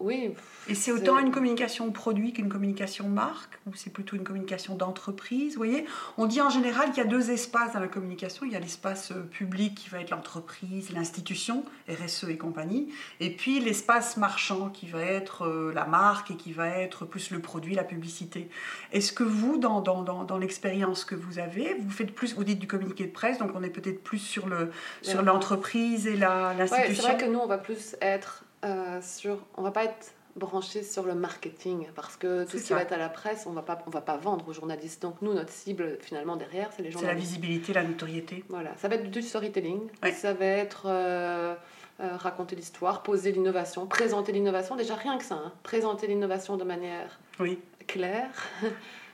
oui. 0.00 0.32
Et 0.68 0.74
c'est 0.74 0.92
autant 0.92 1.18
une 1.18 1.32
communication 1.32 1.90
produit 1.90 2.32
qu'une 2.32 2.48
communication 2.48 3.08
marque 3.08 3.58
Ou 3.66 3.72
c'est 3.74 3.90
plutôt 3.90 4.14
une 4.14 4.22
communication 4.22 4.76
d'entreprise 4.76 5.54
Vous 5.54 5.58
voyez, 5.58 5.86
on 6.16 6.26
dit 6.26 6.40
en 6.40 6.50
général 6.50 6.90
qu'il 6.90 6.98
y 6.98 7.06
a 7.06 7.08
deux 7.08 7.30
espaces 7.30 7.72
dans 7.72 7.80
la 7.80 7.88
communication. 7.88 8.46
Il 8.46 8.52
y 8.52 8.56
a 8.56 8.60
l'espace 8.60 9.10
euh, 9.10 9.22
public 9.22 9.74
qui 9.74 9.88
va 9.88 10.00
être 10.00 10.10
l'entreprise, 10.10 10.92
l'institution, 10.92 11.64
RSE 11.88 12.24
et 12.28 12.36
compagnie. 12.36 12.92
Et 13.18 13.30
puis 13.30 13.58
l'espace 13.58 14.16
marchand 14.16 14.68
qui 14.68 14.86
va 14.86 15.02
être 15.02 15.46
euh, 15.46 15.72
la 15.74 15.84
marque 15.84 16.30
et 16.30 16.36
qui 16.36 16.52
va 16.52 16.68
être 16.68 17.04
plus 17.04 17.30
le 17.30 17.40
produit, 17.40 17.74
la 17.74 17.84
publicité. 17.84 18.48
Est-ce 18.92 19.12
que 19.12 19.24
vous, 19.24 19.58
dans, 19.58 19.80
dans, 19.80 20.02
dans, 20.02 20.22
dans 20.22 20.38
l'expérience 20.38 21.04
que 21.04 21.16
vous 21.16 21.40
avez, 21.40 21.74
vous 21.74 21.90
faites 21.90 22.14
plus, 22.14 22.34
vous 22.34 22.44
dites 22.44 22.60
du 22.60 22.68
communiqué 22.68 23.04
de 23.06 23.12
presse, 23.12 23.38
donc 23.38 23.50
on 23.54 23.64
est 23.64 23.70
peut-être 23.70 24.04
plus 24.04 24.18
sur, 24.18 24.46
le, 24.46 24.70
sur 25.02 25.22
l'entreprise 25.22 26.06
et 26.06 26.16
l'institution 26.16 26.76
ouais, 26.76 26.94
C'est 26.94 27.02
vrai 27.02 27.16
que 27.16 27.26
nous, 27.26 27.40
on 27.40 27.46
va 27.46 27.58
plus 27.58 27.96
être 28.00 28.44
euh, 28.64 29.00
sur, 29.02 29.38
on 29.56 29.62
va 29.62 29.70
pas 29.70 29.84
être 29.84 30.14
branché 30.36 30.82
sur 30.82 31.04
le 31.04 31.14
marketing 31.14 31.88
parce 31.94 32.16
que 32.16 32.44
tout 32.44 32.58
ce 32.58 32.64
qui 32.64 32.72
va 32.72 32.82
être 32.82 32.92
à 32.92 32.96
la 32.96 33.08
presse, 33.08 33.46
on 33.46 33.52
va 33.52 33.62
pas, 33.62 33.82
on 33.86 33.90
va 33.90 34.00
pas 34.00 34.16
vendre 34.16 34.48
aux 34.48 34.52
journalistes. 34.52 35.02
Donc 35.02 35.20
nous, 35.20 35.34
notre 35.34 35.52
cible 35.52 35.98
finalement 36.00 36.36
derrière, 36.36 36.70
c'est 36.74 36.82
les 36.82 36.90
journalistes. 36.90 37.18
C'est 37.18 37.36
la 37.36 37.40
visibilité, 37.40 37.72
la 37.72 37.84
notoriété. 37.84 38.44
Voilà, 38.48 38.70
ça 38.76 38.88
va 38.88 38.96
être 38.96 39.10
du 39.10 39.22
storytelling, 39.22 39.80
ça 40.14 40.32
va 40.32 40.46
être 40.46 40.82
euh, 40.86 41.54
euh, 42.00 42.16
raconter 42.16 42.56
l'histoire, 42.56 43.02
poser 43.02 43.32
l'innovation, 43.32 43.86
présenter 43.86 44.32
l'innovation. 44.32 44.76
Déjà 44.76 44.94
rien 44.94 45.18
que 45.18 45.24
ça, 45.24 45.34
hein. 45.34 45.52
présenter 45.62 46.06
l'innovation 46.06 46.56
de 46.56 46.64
manière 46.64 47.18
oui. 47.40 47.58
claire. 47.86 48.30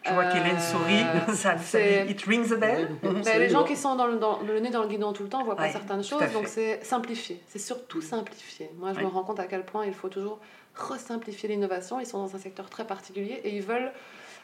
Je 0.07 0.12
vois 0.12 0.27
qu'Hélène 0.27 0.61
sourit, 0.61 1.05
ça, 1.35 1.57
ça, 1.57 1.81
it 1.81 2.23
rings 2.23 2.53
a 2.53 2.57
bell. 2.57 2.88
les 3.38 3.49
gens 3.49 3.64
qui 3.64 3.77
sont 3.77 3.97
dans 3.97 4.07
le, 4.07 4.17
dans, 4.17 4.40
le, 4.40 4.61
nez 4.61 4.71
dans 4.71 4.83
le 4.83 4.88
guidon 4.88 5.12
tout 5.12 5.23
le 5.23 5.29
temps 5.29 5.40
ne 5.40 5.45
voient 5.45 5.57
pas 5.57 5.71
certaines 5.71 6.05
choses, 6.05 6.31
donc 6.33 6.47
c'est 6.47 6.85
simplifier, 6.85 7.40
c'est 7.49 7.59
surtout 7.59 8.03
simplifier. 8.03 8.71
Moi, 8.79 8.93
je 8.93 9.01
me 9.01 9.07
rends 9.07 9.23
compte 9.23 9.40
à 9.40 9.47
quel 9.47 9.64
point 9.64 9.87
il 9.87 9.95
faut 9.95 10.09
toujours 10.09 10.38
resimplifier 10.75 11.49
l'innovation. 11.49 12.01
Ils 12.01 12.07
sont 12.07 12.19
dans 12.19 12.35
un 12.35 12.38
secteur 12.38 12.69
très 12.69 12.87
particulier 12.87 13.40
et 13.45 13.57
ils 13.57 13.62
veulent 13.62 13.93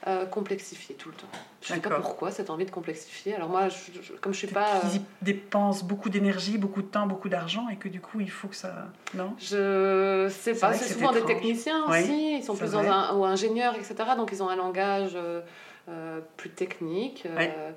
euh, 0.07 0.25
complexifier 0.25 0.95
tout 0.95 1.11
le 1.11 1.15
temps. 1.15 1.29
Je 1.61 1.75
ne 1.75 1.81
sais 1.81 1.89
pas 1.89 2.01
pourquoi 2.01 2.31
cette 2.31 2.49
envie 2.49 2.65
de 2.65 2.71
complexifier. 2.71 3.35
Alors 3.35 3.51
moi, 3.51 3.69
je, 3.69 4.15
comme 4.15 4.33
je 4.33 4.39
suis 4.39 4.47
pas... 4.47 4.77
Euh... 4.77 4.89
Ils 4.95 5.03
dépensent 5.21 5.85
beaucoup 5.85 6.09
d'énergie, 6.09 6.57
beaucoup 6.57 6.81
de 6.81 6.87
temps, 6.87 7.07
beaucoup 7.07 7.29
d'argent 7.29 7.69
et 7.69 7.77
que 7.77 7.89
du 7.89 8.01
coup, 8.01 8.21
il 8.21 8.31
faut 8.31 8.49
que 8.49 8.57
ça... 8.57 8.89
Non? 9.13 9.35
Je 9.39 10.29
sais 10.31 10.55
pas, 10.55 10.73
c'est 10.73 10.95
souvent 10.95 11.13
des 11.13 11.25
techniciens 11.25 11.85
aussi, 11.87 12.39
ils 12.39 12.43
sont 12.43 12.57
plus 12.57 12.73
dans 12.73 12.79
un... 12.79 13.15
ou 13.15 13.25
ingénieurs, 13.27 13.75
etc. 13.75 13.95
Donc 14.17 14.31
ils 14.33 14.43
ont 14.43 14.49
un 14.49 14.57
langage 14.57 15.13
euh, 15.15 15.43
euh 15.89 16.21
plus 16.39 16.51
technique. 16.51 17.27
Euh, 17.27 17.71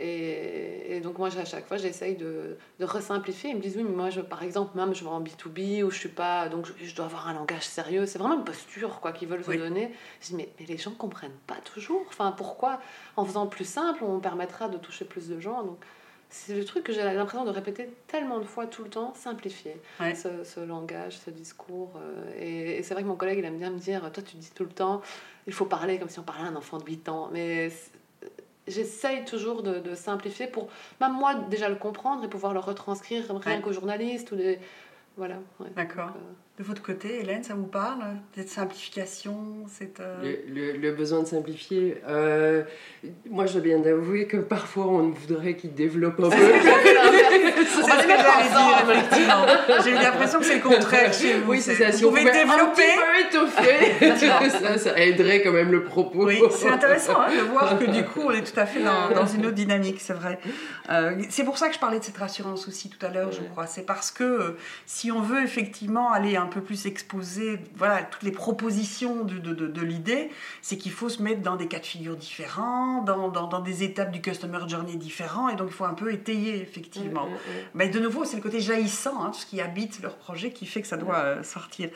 et, 0.00 1.00
donc 1.02 1.18
moi, 1.18 1.28
à 1.36 1.44
chaque 1.44 1.66
fois, 1.66 1.76
j'essaye 1.76 2.16
de, 2.16 2.56
de 2.78 2.84
resimplifier. 2.84 3.50
Ils 3.50 3.56
me 3.56 3.60
disent, 3.60 3.76
oui, 3.76 3.84
mais 3.84 3.94
moi, 3.94 4.10
je, 4.10 4.20
par 4.20 4.42
exemple, 4.42 4.76
même 4.76 4.94
je 4.94 5.02
vais 5.02 5.10
en 5.10 5.22
B2B 5.22 5.82
ou 5.82 5.90
je 5.90 5.98
suis 5.98 6.08
pas... 6.08 6.48
Donc 6.48 6.66
je, 6.80 6.94
dois 6.94 7.06
avoir 7.06 7.28
un 7.28 7.34
langage 7.34 7.66
sérieux. 7.66 8.06
C'est 8.06 8.18
vraiment 8.18 8.36
une 8.36 8.44
posture 8.44 9.00
quoi 9.00 9.12
qu'ils 9.12 9.28
veulent 9.28 9.44
se 9.44 9.52
donner. 9.52 9.92
Je 10.20 10.28
dis, 10.28 10.34
mais, 10.34 10.48
mais, 10.58 10.66
les 10.66 10.76
gens 10.76 10.92
comprennent 10.92 11.38
pas 11.46 11.58
toujours. 11.64 12.04
Enfin, 12.08 12.32
pourquoi 12.32 12.80
En 13.16 13.24
faisant 13.24 13.46
plus 13.46 13.66
simple, 13.66 14.04
on 14.04 14.20
permettra 14.20 14.68
de 14.68 14.78
toucher 14.78 15.04
plus 15.04 15.28
de 15.28 15.40
gens? 15.40 15.62
Donc 15.62 15.78
c'est 16.30 16.54
le 16.54 16.64
truc 16.64 16.84
que 16.84 16.92
j'ai 16.92 17.02
l'impression 17.02 17.44
de 17.44 17.50
répéter 17.50 17.88
tellement 18.06 18.38
de 18.38 18.44
fois 18.44 18.66
tout 18.66 18.84
le 18.84 18.90
temps, 18.90 19.14
simplifier 19.14 19.80
ce, 20.14 20.44
ce, 20.44 20.60
langage, 20.60 21.18
ce 21.18 21.30
discours. 21.30 21.92
Euh, 21.96 22.30
et, 22.38 22.78
et 22.78 22.82
c'est 22.82 22.92
vrai 22.92 23.02
que 23.02 23.08
mon 23.08 23.16
collègue, 23.16 23.38
il 23.38 23.44
aime 23.46 23.56
bien 23.56 23.70
me 23.70 23.78
dire, 23.78 24.00
toi, 24.12 24.22
tu 24.22 24.36
dis 24.36 24.50
tout 24.54 24.64
le 24.64 24.70
temps, 24.70 25.00
il 25.46 25.54
faut 25.54 25.64
parler 25.64 25.98
comme 25.98 26.10
si 26.10 26.18
on 26.18 26.24
parlait 26.24 26.44
à 26.44 26.48
un 26.48 26.56
enfant 26.56 26.76
de 26.76 26.84
8 26.84 27.08
ans. 27.08 27.30
Mais 27.32 27.70
j'essaye 28.68 29.24
toujours 29.24 29.62
de, 29.62 29.78
de, 29.78 29.94
simplifier 29.94 30.46
pour 30.46 30.68
même 31.00 31.12
moi 31.12 31.34
déjà 31.34 31.68
le 31.68 31.76
comprendre 31.76 32.24
et 32.24 32.28
pouvoir 32.28 32.52
le 32.52 32.60
retranscrire 32.60 33.24
rien 33.28 33.56
ouais. 33.56 33.62
qu'aux 33.62 33.72
journalistes 33.72 34.32
ou 34.32 34.36
des 34.36 34.58
voilà 35.16 35.36
ouais. 35.60 35.68
d'accord 35.74 36.10
euh, 36.10 36.47
de 36.58 36.64
votre 36.64 36.82
côté, 36.82 37.20
Hélène, 37.20 37.44
ça 37.44 37.54
vous 37.54 37.66
parle 37.66 38.00
Cette 38.34 38.48
simplification 38.48 39.36
cette, 39.68 40.00
euh... 40.00 40.38
le, 40.48 40.72
le, 40.72 40.78
le, 40.78 40.92
besoin 40.92 41.22
de 41.22 41.26
simplifier. 41.26 42.02
Euh, 42.08 42.64
moi, 43.30 43.46
je 43.46 43.60
viens 43.60 43.78
d'avouer 43.78 44.26
que 44.26 44.38
parfois, 44.38 44.86
on 44.86 45.10
voudrait 45.10 45.54
qu'il 45.54 45.72
développe 45.72 46.18
un 46.18 46.30
peu. 46.30 46.36
c'est 46.36 47.82
ce 47.82 47.86
que 47.86 48.08
j'allais 48.08 48.48
dire, 48.48 48.90
effectivement. 48.90 49.46
J'ai 49.84 49.90
eu 49.90 49.94
l'impression 49.94 50.38
que 50.40 50.44
c'est 50.46 50.56
le 50.56 50.62
contraire 50.62 51.12
chez 51.12 51.34
vous. 51.34 51.52
Oui, 51.52 51.60
c'est 51.60 51.76
ça. 51.76 51.92
Si 51.92 52.02
vous 52.02 52.10
pouvez 52.10 52.24
développer. 52.24 52.82
Un 52.82 53.28
étoffer, 53.28 54.50
ça, 54.50 54.78
ça 54.78 54.98
aiderait 54.98 55.42
quand 55.42 55.52
même 55.52 55.70
le 55.70 55.84
propos. 55.84 56.26
Oui, 56.26 56.40
c'est 56.50 56.70
intéressant 56.70 57.20
hein, 57.20 57.28
de 57.36 57.42
voir 57.42 57.78
que 57.78 57.84
du 57.84 58.04
coup, 58.04 58.22
on 58.26 58.32
est 58.32 58.42
tout 58.42 58.58
à 58.58 58.66
fait 58.66 58.80
dans, 58.82 59.10
dans 59.10 59.26
une 59.26 59.46
autre 59.46 59.54
dynamique, 59.54 60.00
c'est 60.00 60.12
vrai. 60.12 60.40
Euh, 60.90 61.14
c'est 61.30 61.44
pour 61.44 61.56
ça 61.56 61.68
que 61.68 61.74
je 61.74 61.78
parlais 61.78 62.00
de 62.00 62.04
cette 62.04 62.16
rassurance 62.16 62.66
aussi 62.66 62.90
tout 62.90 63.04
à 63.06 63.10
l'heure, 63.10 63.30
je 63.30 63.42
crois. 63.42 63.66
C'est 63.66 63.86
parce 63.86 64.10
que 64.10 64.24
euh, 64.24 64.56
si 64.86 65.12
on 65.12 65.20
veut 65.20 65.44
effectivement 65.44 66.12
aller 66.12 66.36
un 66.36 66.47
peu 66.48 66.60
plus 66.60 66.86
exposer 66.86 67.60
voilà, 67.76 68.02
toutes 68.02 68.22
les 68.22 68.32
propositions 68.32 69.24
de, 69.24 69.38
de, 69.38 69.66
de, 69.66 69.82
l'idée, 69.82 70.30
c'est 70.62 70.76
qu'il 70.76 70.92
faut 70.92 71.08
se 71.08 71.22
mettre 71.22 71.42
dans 71.42 71.56
des 71.56 71.68
cas 71.68 71.78
de 71.78 71.86
figure 71.86 72.16
différents, 72.16 73.02
dans, 73.02 73.28
dans, 73.28 73.46
dans, 73.46 73.60
des 73.60 73.82
étapes 73.82 74.10
du 74.10 74.20
customer 74.20 74.58
journey 74.68 74.96
différents, 74.96 75.48
et 75.48 75.56
donc 75.56 75.68
il 75.70 75.74
faut 75.74 75.84
un 75.84 75.94
peu 75.94 76.12
étayer, 76.12 76.60
effectivement. 76.60 77.26
Mm, 77.26 77.30
mm, 77.30 77.34
mm. 77.34 77.64
Mais 77.74 77.88
de 77.88 78.00
nouveau, 78.00 78.24
c'est 78.24 78.36
le 78.36 78.42
côté 78.42 78.60
jaillissant, 78.60 79.22
hein, 79.22 79.30
tout 79.30 79.40
ce 79.40 79.46
qui 79.46 79.60
habite 79.60 80.00
leur 80.02 80.16
projet, 80.16 80.50
qui 80.52 80.66
fait 80.66 80.82
que 80.82 80.88
ça 80.88 80.96
doit 80.96 81.18
euh, 81.18 81.42
sortir. 81.42 81.90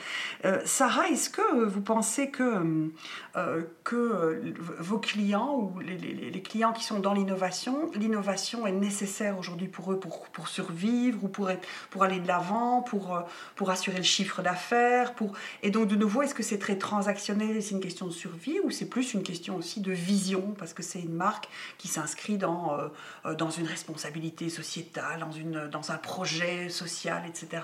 Euh, 0.44 0.60
Sarah, 0.64 1.08
est-ce 1.08 1.30
que 1.30 1.64
vous 1.64 1.80
pensez 1.80 2.30
que, 2.30 2.90
euh, 3.36 3.62
que 3.84 4.52
vos 4.78 4.98
clients, 4.98 5.54
ou 5.56 5.80
les, 5.80 5.96
les, 5.96 6.30
les 6.30 6.42
clients 6.42 6.72
qui 6.72 6.84
sont 6.84 7.00
dans 7.00 7.14
l'innovation, 7.14 7.90
l'innovation 7.94 8.66
est 8.66 8.72
nécessaire 8.72 9.38
aujourd'hui 9.38 9.68
pour 9.68 9.92
eux 9.92 9.98
pour, 9.98 10.28
pour 10.28 10.48
survivre, 10.48 11.24
ou 11.24 11.28
pour, 11.28 11.50
être, 11.50 11.66
pour 11.90 12.04
aller 12.04 12.18
de 12.18 12.28
l'avant, 12.28 12.82
pour, 12.82 13.22
pour 13.56 13.70
assurer 13.70 13.98
le 13.98 14.02
chiffre 14.02 14.41
d'affaires 14.42 15.14
pour... 15.14 15.32
Et 15.62 15.70
donc, 15.70 15.88
de 15.88 15.96
nouveau, 15.96 16.22
est-ce 16.22 16.34
que 16.34 16.42
c'est 16.42 16.58
très 16.58 16.76
transactionnel 16.76 17.62
c'est 17.62 17.74
une 17.74 17.80
question 17.80 18.06
de 18.06 18.12
survie 18.12 18.60
ou 18.60 18.70
c'est 18.70 18.88
plus 18.88 19.14
une 19.14 19.22
question 19.22 19.56
aussi 19.56 19.80
de 19.80 19.92
vision 19.92 20.54
parce 20.58 20.72
que 20.72 20.82
c'est 20.82 21.00
une 21.00 21.14
marque 21.14 21.48
qui 21.78 21.88
s'inscrit 21.88 22.36
dans, 22.36 22.78
euh, 22.78 22.88
euh, 23.26 23.34
dans 23.34 23.50
une 23.50 23.66
responsabilité 23.66 24.48
sociétale, 24.48 25.20
dans, 25.20 25.32
une, 25.32 25.68
dans 25.68 25.90
un 25.92 25.96
projet 25.96 26.68
social, 26.68 27.22
etc. 27.26 27.62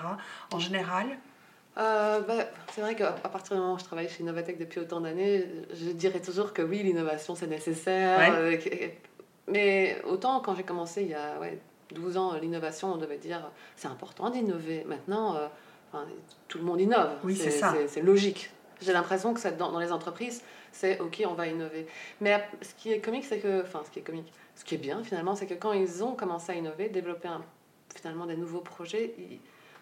En 0.51 0.59
général? 0.59 1.07
Euh, 1.77 2.21
bah, 2.21 2.45
c'est 2.73 2.81
vrai 2.81 2.95
qu'à 2.95 3.11
partir 3.11 3.55
du 3.55 3.61
moment 3.61 3.75
où 3.75 3.79
je 3.79 3.85
travaille 3.85 4.09
chez 4.09 4.21
Innovatech 4.21 4.57
depuis 4.57 4.79
autant 4.79 5.01
d'années, 5.01 5.45
je 5.73 5.91
dirais 5.91 6.19
toujours 6.19 6.51
que 6.53 6.61
oui, 6.61 6.83
l'innovation 6.83 7.35
c'est 7.35 7.47
nécessaire. 7.47 8.33
mais 9.47 10.01
autant 10.05 10.41
quand 10.41 10.55
j'ai 10.55 10.63
commencé 10.63 11.03
il 11.03 11.09
y 11.09 11.13
a 11.13 11.39
ouais, 11.39 11.59
12 11.93 12.17
ans, 12.17 12.33
l'innovation, 12.35 12.93
on 12.93 12.97
devait 12.97 13.17
dire 13.17 13.49
c'est 13.75 13.87
important 13.87 14.29
d'innover. 14.29 14.83
Maintenant, 14.87 15.37
tout 16.47 16.57
le 16.57 16.63
monde 16.63 16.81
innove. 16.81 17.11
Oui, 17.23 17.35
c'est 17.35 17.51
ça. 17.51 17.73
C'est 17.87 18.01
logique. 18.01 18.51
J'ai 18.81 18.93
l'impression 18.93 19.33
que 19.33 19.49
dans, 19.49 19.71
dans 19.71 19.79
les 19.79 19.91
entreprises, 19.91 20.41
c'est 20.71 20.99
OK, 20.99 21.21
on 21.27 21.33
va 21.33 21.47
innover. 21.47 21.85
Mais 22.21 22.41
ce 22.61 22.73
qui 22.75 22.91
est 22.91 22.99
comique, 22.99 23.25
c'est 23.25 23.39
que. 23.39 23.63
Enfin, 23.63 23.81
ce 23.85 23.91
qui 23.91 23.99
est 23.99 24.03
comique. 24.03 24.31
Ce 24.55 24.63
qui 24.63 24.75
est 24.75 24.79
bien, 24.79 25.03
finalement, 25.03 25.35
c'est 25.35 25.47
que 25.47 25.53
quand 25.53 25.73
ils 25.73 26.03
ont 26.03 26.15
commencé 26.15 26.51
à 26.51 26.55
innover, 26.55 26.89
développer 26.89 27.29
un, 27.29 27.41
finalement 27.95 28.25
des 28.25 28.35
nouveaux 28.35 28.59
projets, 28.59 29.15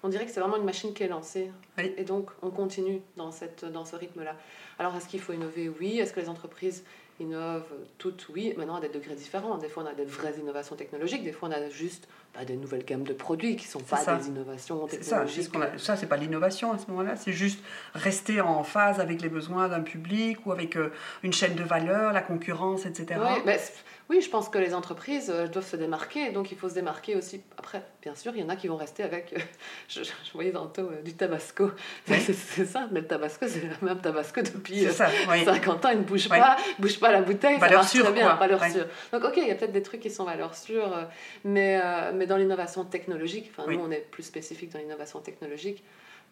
on 0.03 0.09
dirait 0.09 0.25
que 0.25 0.31
c'est 0.31 0.39
vraiment 0.39 0.57
une 0.57 0.65
machine 0.65 0.93
qui 0.93 1.03
est 1.03 1.07
lancée. 1.07 1.51
Et 1.79 2.03
donc, 2.03 2.29
on 2.41 2.51
continue 2.51 3.01
dans, 3.15 3.31
cette, 3.31 3.65
dans 3.65 3.85
ce 3.85 3.95
rythme-là. 3.95 4.35
Alors, 4.77 4.95
est-ce 4.95 5.07
qu'il 5.07 5.19
faut 5.19 5.33
innover? 5.33 5.69
Oui. 5.79 5.99
Est-ce 5.99 6.13
que 6.13 6.19
les 6.19 6.29
entreprises 6.29 6.83
innovent 7.19 7.73
toutes? 7.97 8.29
Oui. 8.29 8.53
Maintenant, 8.55 8.75
à 8.75 8.81
des 8.81 8.89
degrés 8.89 9.15
différents. 9.15 9.57
Des 9.57 9.69
fois, 9.69 9.83
on 9.83 9.87
a 9.87 9.93
des 9.93 10.05
vraies 10.05 10.35
innovations 10.39 10.75
technologiques. 10.75 11.23
Des 11.23 11.31
fois, 11.31 11.49
on 11.49 11.51
a 11.51 11.69
juste 11.69 12.07
pas 12.33 12.45
des 12.45 12.55
nouvelles 12.55 12.85
gammes 12.85 13.03
de 13.03 13.13
produits 13.13 13.55
qui 13.55 13.67
sont 13.67 13.79
pas 13.79 14.17
des 14.17 14.27
innovations 14.27 14.85
technologiques. 14.87 15.49
Ça, 15.53 15.77
ça 15.77 15.95
c'est 15.95 16.07
pas 16.07 16.17
l'innovation 16.17 16.71
à 16.71 16.77
ce 16.77 16.87
moment-là. 16.87 17.15
C'est 17.15 17.33
juste 17.33 17.59
rester 17.93 18.41
en 18.41 18.63
phase 18.63 18.99
avec 18.99 19.21
les 19.21 19.29
besoins 19.29 19.67
d'un 19.69 19.81
public 19.81 20.45
ou 20.45 20.51
avec 20.51 20.75
euh, 20.75 20.91
une 21.23 21.33
chaîne 21.33 21.55
de 21.55 21.63
valeur, 21.63 22.13
la 22.13 22.21
concurrence, 22.21 22.85
etc. 22.85 23.19
Oui, 23.21 23.41
mais 23.45 23.59
oui, 24.09 24.21
je 24.21 24.29
pense 24.29 24.47
que 24.47 24.57
les 24.57 24.73
entreprises 24.73 25.29
euh, 25.29 25.47
doivent 25.47 25.67
se 25.67 25.75
démarquer, 25.75 26.31
donc 26.31 26.51
il 26.53 26.57
faut 26.57 26.69
se 26.69 26.75
démarquer 26.75 27.15
aussi. 27.15 27.41
Après, 27.57 27.83
bien 28.01 28.15
sûr, 28.15 28.31
il 28.35 28.41
y 28.41 28.43
en 28.43 28.47
a 28.47 28.55
qui 28.55 28.69
vont 28.69 28.77
rester 28.77 29.03
avec, 29.03 29.33
euh, 29.33 29.39
je, 29.89 30.01
voyais 30.33 30.51
tantôt 30.51 30.83
euh, 30.83 31.01
du 31.01 31.13
tabasco. 31.13 31.71
C'est 32.05 32.65
ça, 32.65 32.87
mais 32.91 33.01
le 33.01 33.07
tabasco, 33.07 33.45
c'est 33.47 33.61
le 33.61 33.85
même 33.85 33.99
tabasco 33.99 34.41
depuis 34.41 34.85
50 34.87 35.85
ans, 35.85 35.89
il 35.89 35.99
ne 35.99 36.03
bouge 36.03 36.29
pas, 36.29 36.55
bouge 36.79 36.99
pas 36.99 37.11
la 37.11 37.21
bouteille, 37.21 37.57
valeur 37.57 37.83
ça 37.83 37.97
marche 37.97 38.11
très 38.11 38.13
bien, 38.13 38.35
valeur 38.35 38.63
sûre. 38.63 38.85
Donc 39.11 39.25
ok, 39.25 39.33
il 39.37 39.47
y 39.47 39.51
a 39.51 39.55
peut-être 39.55 39.73
des 39.73 39.81
trucs 39.81 39.99
qui 39.99 40.09
sont 40.09 40.23
valeurs 40.23 40.55
sûres, 40.55 41.07
mais, 41.43 41.79
mais 42.17 42.27
dans 42.27 42.37
l'innovation 42.37 42.83
technologique, 42.83 43.51
enfin 43.51 43.71
nous 43.71 43.79
on 43.79 43.91
est 43.91 44.05
plus 44.11 44.23
spécifique 44.23 44.71
dans 44.71 44.79
l'innovation 44.79 45.19
technologique, 45.19 45.83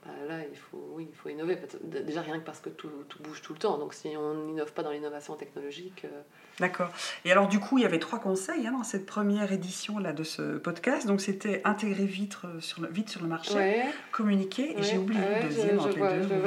bah, 0.05 0.11
là, 0.27 0.35
il 0.51 0.57
faut, 0.57 0.91
oui, 0.93 1.07
il 1.09 1.15
faut 1.15 1.29
innover. 1.29 1.57
Déjà, 1.83 2.21
rien 2.21 2.37
que 2.37 2.45
parce 2.45 2.59
que 2.59 2.69
tout, 2.69 2.89
tout 3.09 3.23
bouge 3.23 3.41
tout 3.41 3.53
le 3.53 3.59
temps. 3.59 3.79
Donc, 3.79 3.95
si 3.95 4.09
on 4.15 4.35
n'innove 4.45 4.71
pas 4.71 4.83
dans 4.83 4.91
l'innovation 4.91 5.35
technologique. 5.35 6.03
Euh, 6.05 6.21
D'accord. 6.59 6.89
Et 7.25 7.31
alors, 7.31 7.47
du 7.47 7.59
coup, 7.59 7.79
il 7.79 7.81
y 7.81 7.85
avait 7.85 7.97
trois 7.97 8.19
conseils 8.19 8.67
hein, 8.67 8.71
dans 8.71 8.83
cette 8.83 9.07
première 9.07 9.51
édition 9.51 9.97
là, 9.97 10.13
de 10.13 10.23
ce 10.23 10.57
podcast. 10.57 11.07
Donc, 11.07 11.21
c'était 11.21 11.61
intégrer 11.63 12.05
vite 12.05 12.37
euh, 12.45 12.59
sur 12.59 12.83
le, 12.83 12.89
vite 12.89 13.09
sur 13.09 13.23
le 13.23 13.27
marché, 13.27 13.83
communiquer. 14.11 14.77
Et 14.77 14.83
j'ai 14.83 14.99
oublié 14.99 15.19
le 15.19 15.47
deuxième 15.47 15.79
entre 15.79 15.97
les 15.97 16.27
deux. 16.27 16.43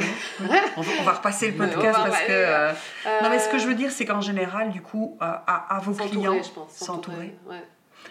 on, 0.76 1.02
va, 1.02 1.12
repasser 1.12 1.50
le 1.50 1.56
podcast 1.56 1.98
parce 2.00 2.22
que. 2.22 2.30
Euh, 2.30 2.72
non, 3.22 3.28
mais 3.28 3.40
ce 3.40 3.48
que 3.48 3.58
je 3.58 3.66
veux 3.66 3.74
dire, 3.74 3.90
c'est 3.90 4.04
qu'en 4.04 4.20
général, 4.20 4.70
du 4.70 4.82
coup, 4.82 5.16
à, 5.18 5.76
à, 5.76 5.80
vos 5.80 5.94
clients, 5.94 6.40
s'entourer. 6.68 7.34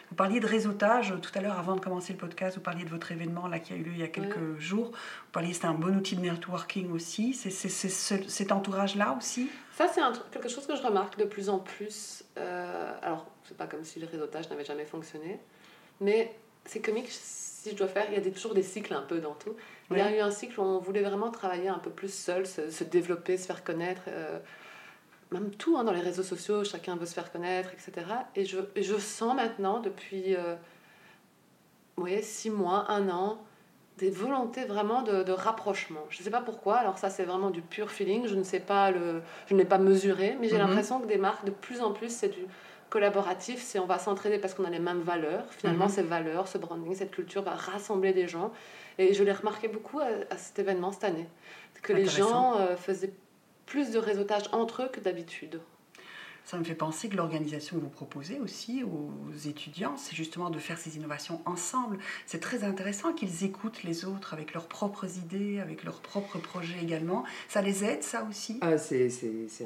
Vous 0.10 0.16
parliez 0.16 0.40
de 0.40 0.48
réseautage 0.48 1.14
tout 1.22 1.32
à 1.36 1.42
l'heure 1.42 1.60
avant 1.60 1.76
de 1.76 1.82
commencer 1.82 2.14
le 2.14 2.20
podcast. 2.20 2.56
Vous 2.56 2.64
parliez 2.64 2.86
de 2.86 2.90
votre 2.90 3.12
événement 3.12 3.48
là 3.48 3.60
qui 3.60 3.74
a 3.74 3.76
eu 3.76 3.84
lieu 3.84 3.92
il 3.92 4.00
y 4.00 4.04
a 4.04 4.08
quelques 4.08 4.58
jours. 4.58 4.88
Vous 4.92 5.32
parliez 5.34 5.54
c'était 5.54 5.68
un 5.68 5.74
bon 5.74 5.96
outil 5.96 6.16
de 6.16 6.22
networking 6.22 6.92
aussi. 6.92 7.34
C'est 7.34 7.50
cet 7.50 8.52
entourage-là 8.52 9.16
aussi? 9.18 9.50
Ça, 9.74 9.88
c'est 9.88 10.02
quelque 10.32 10.50
chose 10.50 10.66
que 10.66 10.76
je 10.76 10.82
remarque 10.82 11.18
de 11.20 11.26
plus 11.26 11.50
en 11.50 11.60
plus. 11.60 12.24
Euh, 12.38 12.94
alors, 13.02 13.28
c'est 13.44 13.58
pas 13.58 13.68
comme 13.68 13.84
si 13.84 14.00
le 14.00 14.08
réseautage 14.08 14.50
n'avait 14.50 14.66
jamais 14.66 14.86
fonctionné, 14.86 15.40
mais 16.02 16.34
c'est 16.66 16.82
comique. 16.82 17.10
Si 17.10 17.72
je 17.72 17.76
dois 17.76 17.88
faire, 17.88 18.06
il 18.10 18.14
y 18.14 18.28
a 18.28 18.32
toujours 18.32 18.54
des 18.54 18.64
cycles 18.64 18.94
un 18.94 19.02
peu 19.02 19.20
dans 19.20 19.34
tout. 19.34 19.56
Il 19.92 19.98
y 19.98 20.02
a 20.02 20.16
eu 20.16 20.20
un 20.20 20.32
cycle 20.32 20.60
où 20.60 20.64
on 20.64 20.80
voulait 20.80 21.02
vraiment 21.02 21.32
travailler 21.32 21.70
un 21.70 21.80
peu 21.80 21.90
plus 21.90 22.14
seul, 22.14 22.46
se, 22.46 22.84
développer, 22.84 23.38
se 23.38 23.46
faire 23.46 23.64
connaître. 23.64 24.02
Euh, 24.08 24.40
même 25.32 25.52
tout 25.52 25.78
hein, 25.78 25.84
dans 25.84 25.92
les 25.92 26.02
réseaux 26.02 26.24
sociaux, 26.24 26.64
chacun 26.64 26.96
veut 26.96 27.06
se 27.06 27.14
faire 27.14 27.32
connaître, 27.32 27.70
etc. 27.74 28.06
Et 28.36 28.46
je, 28.46 28.60
je 28.76 28.96
sens 28.98 29.36
maintenant, 29.36 29.80
depuis 29.80 30.36
euh, 30.36 30.56
six 32.22 32.50
mois, 32.50 32.90
un 32.90 33.10
an, 33.10 33.40
des 33.98 34.10
volontés 34.10 34.66
vraiment 34.66 35.02
de, 35.02 35.24
de 35.24 35.32
rapprochement. 35.32 36.06
Je 36.10 36.20
ne 36.20 36.24
sais 36.24 36.30
pas 36.30 36.42
pourquoi, 36.42 36.76
alors 36.78 36.98
ça 36.98 37.10
c'est 37.10 37.24
vraiment 37.24 37.50
du 37.50 37.62
pur 37.62 37.90
feeling, 37.90 38.28
je 38.28 38.36
ne 38.36 38.44
sais 38.44 38.60
pas, 38.60 38.92
le, 38.92 39.22
je 39.48 39.56
n'ai 39.56 39.66
pas 39.66 39.80
mesuré, 39.80 40.38
mais 40.40 40.48
j'ai 40.48 40.56
mhm. 40.56 40.68
l'impression 40.68 41.00
que 41.00 41.08
des 41.08 41.18
marques, 41.18 41.46
de 41.46 41.52
plus 41.52 41.82
en 41.82 41.92
plus, 41.92 42.16
c'est 42.16 42.30
du 42.30 42.46
collaboratif, 42.90 43.62
c'est 43.62 43.80
on 43.80 43.86
va 43.86 44.00
s'entraider 44.00 44.38
parce 44.38 44.54
qu'on 44.54 44.64
a 44.64 44.70
les 44.70 44.80
mêmes 44.80 45.02
valeurs. 45.02 45.46
Finalement, 45.50 45.86
mhm. 45.86 45.92
ces 45.92 46.04
valeurs, 46.04 46.48
ce 46.48 46.58
branding, 46.58 46.96
cette 46.96 47.12
culture 47.12 47.42
va 47.42 47.52
rassembler 47.52 48.14
des 48.14 48.28
gens. 48.28 48.52
Et 48.98 49.14
je 49.14 49.24
l'ai 49.24 49.34
remarqué 49.34 49.68
beaucoup 49.68 50.00
à, 50.00 50.38
cet 50.38 50.60
événement 50.60 50.92
cette 50.92 51.04
année. 51.04 51.28
Que 51.84 51.94
les 51.94 52.06
gens 52.06 52.58
euh, 52.58 52.76
faisaient 52.76 53.14
plus 53.68 53.92
de 53.92 54.00
réseautage 54.00 54.46
entre 54.54 54.84
eux 54.84 54.90
que 54.90 55.00
d'habitude. 55.00 55.62
Ça 56.48 56.58
me 56.58 56.64
fait 56.64 56.76
penser 56.76 57.10
que 57.10 57.18
l'organisation 57.18 57.76
que 57.76 57.82
vous 57.82 57.90
proposez 57.90 58.40
aussi 58.40 58.82
aux 58.82 59.38
étudiants, 59.50 59.98
c'est 59.98 60.16
justement 60.16 60.50
de 60.50 60.60
faire 60.60 60.78
ces 60.78 60.96
innovations 60.96 61.42
ensemble. 61.44 61.98
C'est 62.26 62.40
très 62.40 62.64
intéressant 62.64 63.12
qu'ils 63.12 63.44
écoutent 63.44 63.84
les 63.84 64.06
autres 64.06 64.34
avec 64.34 64.54
leurs 64.54 64.68
propres 64.68 65.18
idées, 65.18 65.60
avec 65.60 65.84
leurs 65.84 66.00
propres 66.00 66.40
projets 66.40 66.82
également. 66.82 67.26
Ça 67.50 67.62
les 67.62 67.84
aide, 67.84 68.02
ça 68.02 68.26
aussi? 68.30 68.60
Ah, 68.62 68.78
C'est 68.78 69.12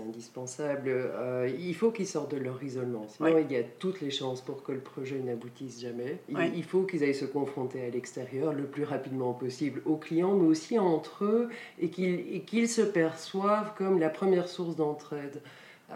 indispensable. 0.04 0.90
Euh, 0.90 1.52
il 1.60 1.76
faut 1.76 1.92
qu'ils 1.92 2.08
sortent 2.08 2.32
de 2.32 2.38
leur 2.38 2.64
isolement. 2.64 3.06
Sinon, 3.10 3.38
il 3.38 3.52
y 3.52 3.58
a 3.58 3.64
toutes 3.64 4.02
les 4.02 4.10
chances 4.10 4.42
pour 4.42 4.64
que 4.64 4.72
le 4.72 4.82
projet 4.82 5.20
n'aboutisse 5.20 5.82
jamais. 5.82 6.18
Il, 6.30 6.64
faut 6.64 6.82
qu'ils 6.82 7.04
aillent 7.04 7.14
se 7.14 7.26
confronter 7.26 7.86
à 7.86 7.90
l'extérieur 7.92 8.54
le 8.54 8.66
plus 8.66 8.86
rapidement 8.86 9.34
possible 9.34 9.84
aux 9.86 9.98
clients, 9.98 10.34
mais 10.34 10.48
aussi 10.48 10.80
entre 10.80 11.26
eux, 11.26 11.50
et 11.78 11.92
qu'ils 11.92 12.70
se 12.70 12.82
perçoivent 12.82 13.76
comme 13.78 14.00
la 14.00 14.10
première 14.10 14.48
source 14.48 14.76
d'entraide. 14.76 15.44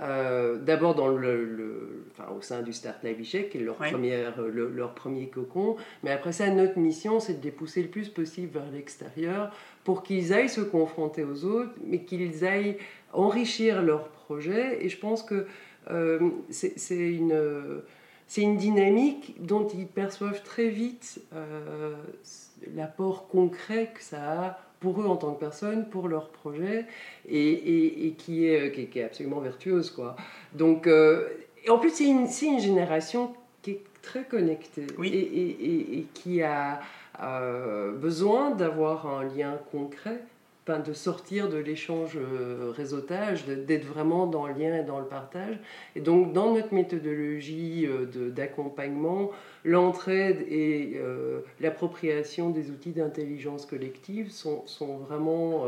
Euh, 0.02 0.58
d'abord 0.58 0.94
dans 0.96 1.08
le, 1.08 2.06
enfin, 2.12 2.30
au 2.36 2.42
sein 2.42 2.62
du 2.62 2.74
Start 2.74 3.04
est 3.06 3.54
leur, 3.60 3.76
première, 3.76 4.42
leur 4.42 4.94
premier 4.94 5.30
cocon, 5.30 5.78
mais 6.04 6.12
après 6.12 6.34
ça, 6.34 6.50
notre 6.50 6.78
mission, 6.80 7.20
c'est 7.20 7.40
de 7.40 7.44
les 7.44 7.52
pousser 7.52 7.82
le 7.82 7.88
plus 7.88 8.10
possible 8.10 8.52
vers 8.54 8.70
l'extérieur 8.72 9.52
pour 9.84 10.04
qu'ils 10.04 10.34
aillent 10.34 10.50
se 10.50 10.62
confronter 10.62 11.24
aux 11.24 11.46
autres, 11.46 11.72
mais 11.86 12.00
qu'ils 12.00 12.44
aillent 12.46 12.78
enrichir 13.14 13.82
leur 13.82 14.10
projet. 14.10 14.84
Et 14.84 14.90
je 14.90 15.00
pense 15.00 15.24
que 15.24 15.46
euh, 15.92 16.30
c'est 16.50 16.90
une, 16.90 17.82
une 18.36 18.58
dynamique 18.58 19.36
dont 19.40 19.68
ils 19.68 19.88
perçoivent 19.88 20.44
très 20.44 20.70
vite 20.70 21.22
euh, 21.34 21.94
l'apport 22.76 23.28
concret 23.28 23.92
que 23.94 24.02
ça 24.02 24.42
a 24.42 24.65
pour 24.80 25.02
eux 25.02 25.06
en 25.06 25.18
tant 25.18 25.34
que 25.34 25.40
personnes, 25.40 25.90
pour 25.90 26.08
leur 26.08 26.30
projet, 26.30 26.86
et, 27.28 28.08
et, 28.08 28.12
qui, 28.12 28.48
est, 28.48 28.72
qui, 28.90 29.00
est, 29.00 29.04
absolument 29.04 29.40
vertueuse. 29.40 29.90
Quoi. 29.92 30.16
Donc, 30.54 30.88
euh, 30.88 31.28
en 31.70 31.80
plus, 31.80 31.92
c'est 31.92 32.06
une, 32.06 32.28
une, 32.42 32.60
génération 32.60 33.34
qui 33.62 33.72
est 33.72 33.82
très 34.02 34.24
connectée 34.24 34.88
oui. 34.98 35.10
et, 35.10 36.00
et, 36.00 36.06
qui 36.14 36.42
a 36.44 36.82
euh, 37.22 37.94
besoin 37.94 38.52
d'avoir 38.52 39.08
un 39.08 39.24
lien 39.24 39.58
concret 39.72 40.22
de 40.74 40.94
sortir 40.94 41.48
de 41.48 41.58
l'échange 41.58 42.18
euh, 42.18 42.72
réseautage, 42.76 43.46
d'être 43.46 43.86
vraiment 43.86 44.26
dans 44.26 44.48
le 44.48 44.54
lien 44.54 44.76
et 44.76 44.84
dans 44.84 45.00
le 45.00 45.06
partage. 45.06 45.60
Et 45.96 46.02
donc, 46.02 46.34
dans 46.34 46.54
notre 46.56 46.74
méthodologie 46.74 47.86
euh, 47.86 48.32
d'accompagnement, 48.32 49.30
l'entraide 49.64 50.44
et 50.50 50.94
euh, 50.96 51.42
l'appropriation 51.62 52.50
des 52.50 52.72
outils 52.72 52.94
d'intelligence 52.94 53.68
collective 53.68 54.32
sont, 54.32 54.66
sont 54.66 54.98
vraiment 54.98 55.66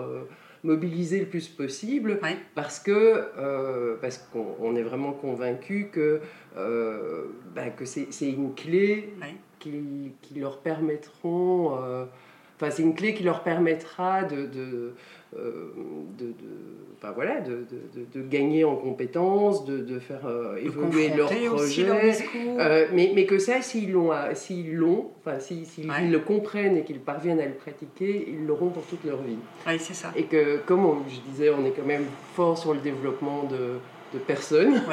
mobilisés 0.64 1.20
le 1.20 1.26
plus 1.28 1.48
possible 1.48 2.20
parce 2.56 2.80
que 2.80 3.98
parce 4.02 4.18
qu'on 4.18 4.76
est 4.76 4.82
vraiment 4.82 5.14
convaincu 5.14 5.90
que, 5.92 6.22
ben, 6.56 7.72
que 7.76 7.86
c'est 7.86 8.30
une 8.30 8.54
clé 8.54 9.14
qui, 9.60 10.14
qui, 10.22 10.40
leur 10.40 10.60
permettront 10.60 12.08
enfin, 12.58 12.72
c'est 12.72 12.84
une 12.84 12.96
clé 12.96 13.14
qui 13.14 13.24
leur 13.24 13.44
permettra 13.44 14.24
de, 14.24 14.46
de, 14.46 14.94
euh, 15.38 15.72
de, 16.18 16.34
enfin, 16.98 17.14
voilà, 17.14 17.42
de, 17.42 17.66
de, 18.14 18.22
gagner 18.22 18.64
en 18.64 18.76
compétences, 18.76 19.66
de, 19.66 20.00
faire 20.00 20.28
évoluer 20.62 21.10
leur 21.10 21.30
projet. 21.30 21.86
mais, 22.94 23.12
mais 23.16 23.26
que 23.26 23.40
ça, 23.40 23.62
s'ils 23.62 23.92
l'ont, 23.92 24.12
s'ils 24.34 24.76
l'ont, 24.76 25.12
enfin, 25.20 25.40
s'ils, 25.40 25.88
le 25.88 26.20
comprennent 26.20 26.78
et 26.78 26.84
qu'ils 26.84 27.00
parviennent 27.00 27.40
à 27.40 27.46
le 27.46 27.54
pratiquer, 27.54 28.28
ils 28.30 28.46
l'auront 28.46 28.70
pour 28.70 28.84
toute 28.84 29.04
leur 29.06 29.22
vie. 29.22 29.38
Oui, 29.68 29.80
c'est 29.80 29.94
ça. 29.94 30.12
Et 30.16 30.24
que, 30.24 30.58
comme 30.66 31.04
je 31.08 31.20
disais, 31.32 31.50
on 31.50 31.66
est 31.66 31.72
quand 31.72 31.86
même 31.86 32.06
fort 32.34 32.58
sur 32.58 32.74
le 32.74 32.80
développement 32.80 33.44
de 33.44 33.80
de 34.14 34.20
personnes. 34.20 34.82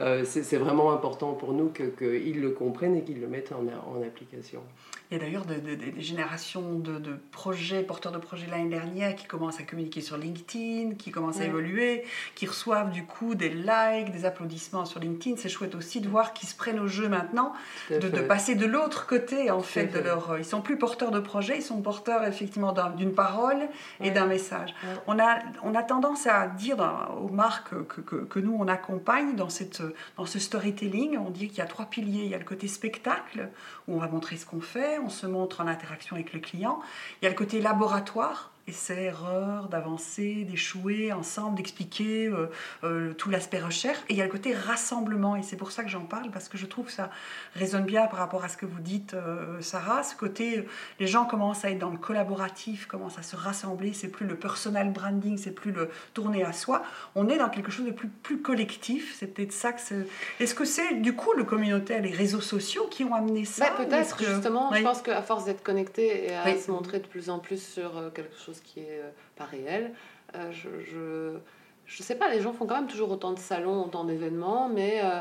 Euh, 0.00 0.24
c'est 0.24 0.58
vraiment 0.58 0.92
important 0.92 1.32
pour 1.32 1.52
nous 1.52 1.70
qu'ils 1.70 2.40
le 2.40 2.50
comprennent 2.50 2.94
et 2.94 3.02
qu'ils 3.02 3.20
le 3.20 3.26
mettent 3.26 3.50
en, 3.50 3.64
en 3.66 4.00
application. 4.00 4.62
Il 5.10 5.16
y 5.16 5.20
a 5.20 5.24
d'ailleurs 5.24 5.46
des 5.46 6.02
générations 6.02 6.78
de, 6.78 7.00
projets, 7.32 7.82
porteurs 7.82 8.12
de 8.12 8.18
projets 8.18 8.46
l'année 8.50 8.68
dernière, 8.68 9.16
qui 9.16 9.26
commencent 9.26 9.58
à 9.58 9.62
communiquer 9.62 10.02
sur 10.02 10.18
LinkedIn, 10.18 10.96
qui 10.96 11.10
commencent 11.10 11.40
à 11.40 11.46
évoluer, 11.46 12.04
qui 12.34 12.44
reçoivent 12.44 12.90
du 12.90 13.06
coup 13.06 13.34
des 13.34 13.48
likes, 13.48 14.12
des 14.12 14.26
applaudissements 14.26 14.84
sur 14.84 15.00
LinkedIn. 15.00 15.36
C'est 15.38 15.48
chouette 15.48 15.74
aussi 15.74 16.02
de 16.02 16.08
voir 16.08 16.34
qu'ils 16.34 16.50
se 16.50 16.54
prennent 16.54 16.78
au 16.78 16.88
jeu 16.88 17.08
maintenant, 17.08 17.54
de, 17.90 18.20
passer 18.20 18.54
de 18.54 18.66
l'autre 18.66 19.06
côté 19.06 19.50
en 19.50 19.62
fait, 19.62 19.86
de 19.86 19.98
leur. 19.98 20.36
Ils 20.36 20.44
sont 20.44 20.60
plus 20.60 20.76
porteurs 20.76 21.10
de 21.10 21.20
projets, 21.20 21.56
ils 21.56 21.62
sont 21.62 21.80
porteurs 21.80 22.24
effectivement 22.24 22.74
d'une 22.94 23.14
parole 23.14 23.68
et 24.02 24.10
d'un 24.10 24.26
message. 24.26 24.74
On, 25.06 25.18
a, 25.18 25.38
on 25.62 25.74
a 25.74 25.82
tendance 25.82 26.26
à 26.26 26.48
dire 26.48 26.76
aux 27.18 27.28
marques 27.28 27.74
que, 27.86 28.07
que, 28.08 28.38
nous 28.38 28.56
on 28.58 28.68
accompagne 28.68 29.36
dans, 29.36 29.48
cette, 29.48 29.82
dans 30.16 30.26
ce 30.26 30.38
storytelling, 30.38 31.18
on 31.18 31.30
dit 31.30 31.48
qu'il 31.48 31.58
y 31.58 31.62
a 31.62 31.66
trois 31.66 31.86
piliers. 31.86 32.24
Il 32.24 32.30
y 32.30 32.34
a 32.34 32.38
le 32.38 32.44
côté 32.44 32.68
spectacle, 32.68 33.48
où 33.86 33.94
on 33.94 33.98
va 33.98 34.08
montrer 34.08 34.36
ce 34.36 34.46
qu'on 34.46 34.60
fait 34.60 34.98
on 34.98 35.08
se 35.08 35.26
montre 35.26 35.60
en 35.60 35.66
interaction 35.66 36.16
avec 36.16 36.32
le 36.32 36.40
client. 36.40 36.80
Il 37.20 37.24
y 37.24 37.26
a 37.26 37.30
le 37.30 37.36
côté 37.36 37.60
laboratoire, 37.60 38.50
essais, 38.68 39.04
erreurs, 39.04 39.68
d'avancer, 39.68 40.44
d'échouer 40.44 41.12
ensemble, 41.12 41.56
d'expliquer 41.56 42.26
euh, 42.26 42.50
euh, 42.84 43.12
tout 43.14 43.30
l'aspect 43.30 43.60
recherche. 43.60 43.98
Et 44.08 44.14
il 44.14 44.16
y 44.16 44.20
a 44.20 44.24
le 44.24 44.30
côté 44.30 44.54
rassemblement, 44.54 45.36
et 45.36 45.42
c'est 45.42 45.56
pour 45.56 45.72
ça 45.72 45.82
que 45.82 45.90
j'en 45.90 46.04
parle, 46.04 46.30
parce 46.30 46.48
que 46.48 46.58
je 46.58 46.66
trouve 46.66 46.86
que 46.86 46.92
ça 46.92 47.10
résonne 47.54 47.84
bien 47.84 48.06
par 48.06 48.18
rapport 48.18 48.44
à 48.44 48.48
ce 48.48 48.56
que 48.56 48.66
vous 48.66 48.80
dites, 48.80 49.14
euh, 49.14 49.60
Sarah. 49.60 50.02
Ce 50.02 50.14
côté, 50.14 50.66
les 51.00 51.06
gens 51.06 51.24
commencent 51.24 51.64
à 51.64 51.70
être 51.70 51.78
dans 51.78 51.90
le 51.90 51.98
collaboratif, 51.98 52.86
commencent 52.86 53.18
à 53.18 53.22
se 53.22 53.36
rassembler, 53.36 53.92
c'est 53.92 54.08
plus 54.08 54.26
le 54.26 54.36
personal 54.36 54.92
branding, 54.92 55.38
c'est 55.38 55.52
plus 55.52 55.72
le 55.72 55.90
tourner 56.14 56.44
à 56.44 56.52
soi. 56.52 56.82
On 57.14 57.28
est 57.28 57.38
dans 57.38 57.48
quelque 57.48 57.70
chose 57.70 57.86
de 57.86 57.90
plus, 57.90 58.08
plus 58.08 58.40
collectif, 58.40 59.16
c'est 59.18 59.28
peut-être 59.28 59.52
ça 59.52 59.72
que 59.72 59.80
c'est... 59.80 60.06
Est-ce 60.40 60.54
que 60.54 60.64
c'est 60.64 61.00
du 61.00 61.14
coup 61.14 61.32
le 61.32 61.44
communautaire, 61.44 62.02
les 62.02 62.12
réseaux 62.12 62.40
sociaux 62.40 62.86
qui 62.90 63.04
ont 63.04 63.14
amené 63.14 63.44
ça 63.44 63.70
bah, 63.70 63.84
Peut-être, 63.84 64.18
justement, 64.22 64.72
je 64.74 64.82
pense 64.82 65.02
qu'à 65.02 65.22
force 65.22 65.44
d'être 65.44 65.62
connecté 65.62 66.26
et 66.26 66.34
à 66.34 66.56
se 66.56 66.70
montrer 66.70 66.98
de 66.98 67.06
plus 67.06 67.30
en 67.30 67.38
plus 67.38 67.62
sur 67.62 68.12
quelque 68.14 68.36
chose 68.38 68.57
qui 68.60 68.80
est 68.80 69.00
euh, 69.00 69.10
pas 69.36 69.44
réel. 69.44 69.92
Euh, 70.34 70.50
je, 70.52 70.68
je, 70.80 71.38
je, 71.86 72.02
sais 72.02 72.14
pas, 72.14 72.28
les 72.28 72.40
gens 72.40 72.52
font 72.52 72.66
quand 72.66 72.76
même 72.76 72.86
toujours 72.86 73.10
autant 73.10 73.32
de 73.32 73.38
salons, 73.38 73.84
autant 73.84 74.04
d'événements, 74.04 74.68
mais 74.68 75.00
euh, 75.02 75.20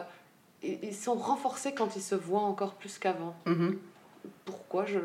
ils, 0.63 0.95
sont 0.95 1.15
renforcés 1.15 1.73
quand 1.73 1.95
ils 1.95 2.01
se 2.01 2.15
voient 2.15 2.41
encore 2.41 2.73
plus 2.75 2.97
qu'avant. 2.99 3.35
Mm-hmm. 3.45 3.77
Pourquoi 4.45 4.85
je, 4.85 4.99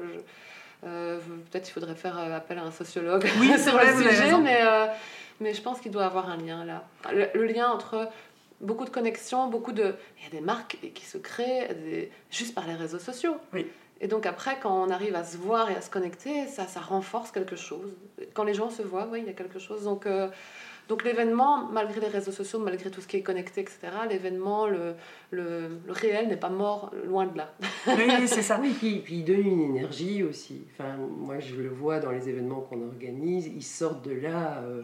Peut-être 0.82 1.68
il 1.68 1.72
faudrait 1.72 1.94
faire 1.94 2.18
appel 2.18 2.58
à 2.58 2.64
un 2.64 2.72
sociologue 2.72 3.24
oui, 3.38 3.56
sur 3.58 3.78
le 3.78 3.86
sujet, 4.02 4.36
mais, 4.38 4.60
mais 5.40 5.54
je 5.54 5.62
pense 5.62 5.78
qu'il 5.78 5.92
doit 5.92 6.02
y 6.02 6.06
avoir 6.06 6.28
un 6.28 6.36
lien 6.36 6.64
là. 6.64 6.84
Le, 7.12 7.44
lien 7.44 7.70
entre 7.70 8.10
beaucoup 8.60 8.84
de 8.84 8.90
connexions, 8.90 9.46
beaucoup 9.46 9.70
de... 9.70 9.94
Il 10.18 10.24
y 10.24 10.26
a 10.26 10.30
des 10.30 10.40
marques 10.40 10.78
qui 10.92 11.04
se 11.04 11.18
créent 11.18 12.10
juste 12.32 12.56
par 12.56 12.66
les 12.66 12.74
réseaux 12.74 12.98
sociaux. 12.98 13.36
Oui. 13.52 13.68
Et 14.02 14.08
donc 14.08 14.26
après, 14.26 14.58
quand 14.60 14.84
on 14.84 14.90
arrive 14.90 15.14
à 15.14 15.22
se 15.22 15.36
voir 15.36 15.70
et 15.70 15.76
à 15.76 15.80
se 15.80 15.88
connecter, 15.88 16.48
ça, 16.48 16.66
ça 16.66 16.80
renforce 16.80 17.30
quelque 17.30 17.54
chose. 17.54 17.94
Quand 18.34 18.42
les 18.42 18.52
gens 18.52 18.68
se 18.68 18.82
voient, 18.82 19.08
oui, 19.10 19.20
il 19.20 19.26
y 19.26 19.30
a 19.30 19.32
quelque 19.32 19.60
chose. 19.60 19.84
Donc, 19.84 20.06
euh, 20.06 20.28
donc 20.88 21.04
l'événement, 21.04 21.68
malgré 21.72 22.00
les 22.00 22.08
réseaux 22.08 22.32
sociaux, 22.32 22.58
malgré 22.58 22.90
tout 22.90 23.00
ce 23.00 23.06
qui 23.06 23.16
est 23.16 23.22
connecté, 23.22 23.60
etc., 23.60 23.78
l'événement, 24.08 24.66
le, 24.66 24.94
le, 25.30 25.68
le, 25.86 25.92
réel 25.92 26.28
n'est 26.28 26.36
pas 26.36 26.50
mort, 26.50 26.92
loin 27.06 27.26
de 27.26 27.38
là. 27.38 27.52
Oui, 27.86 28.26
c'est 28.26 28.42
ça. 28.42 28.58
Oui, 28.62 28.74
puis, 28.78 29.00
puis 29.00 29.14
il 29.16 29.24
donne 29.24 29.46
une 29.46 29.60
énergie 29.60 30.22
aussi. 30.22 30.62
Enfin, 30.72 30.96
moi, 31.18 31.40
je 31.40 31.56
le 31.56 31.68
vois 31.68 31.98
dans 31.98 32.10
les 32.10 32.28
événements 32.28 32.60
qu'on 32.60 32.86
organise, 32.86 33.46
ils 33.46 33.62
sortent 33.62 34.04
de 34.06 34.12
là... 34.12 34.62
Euh, 34.64 34.82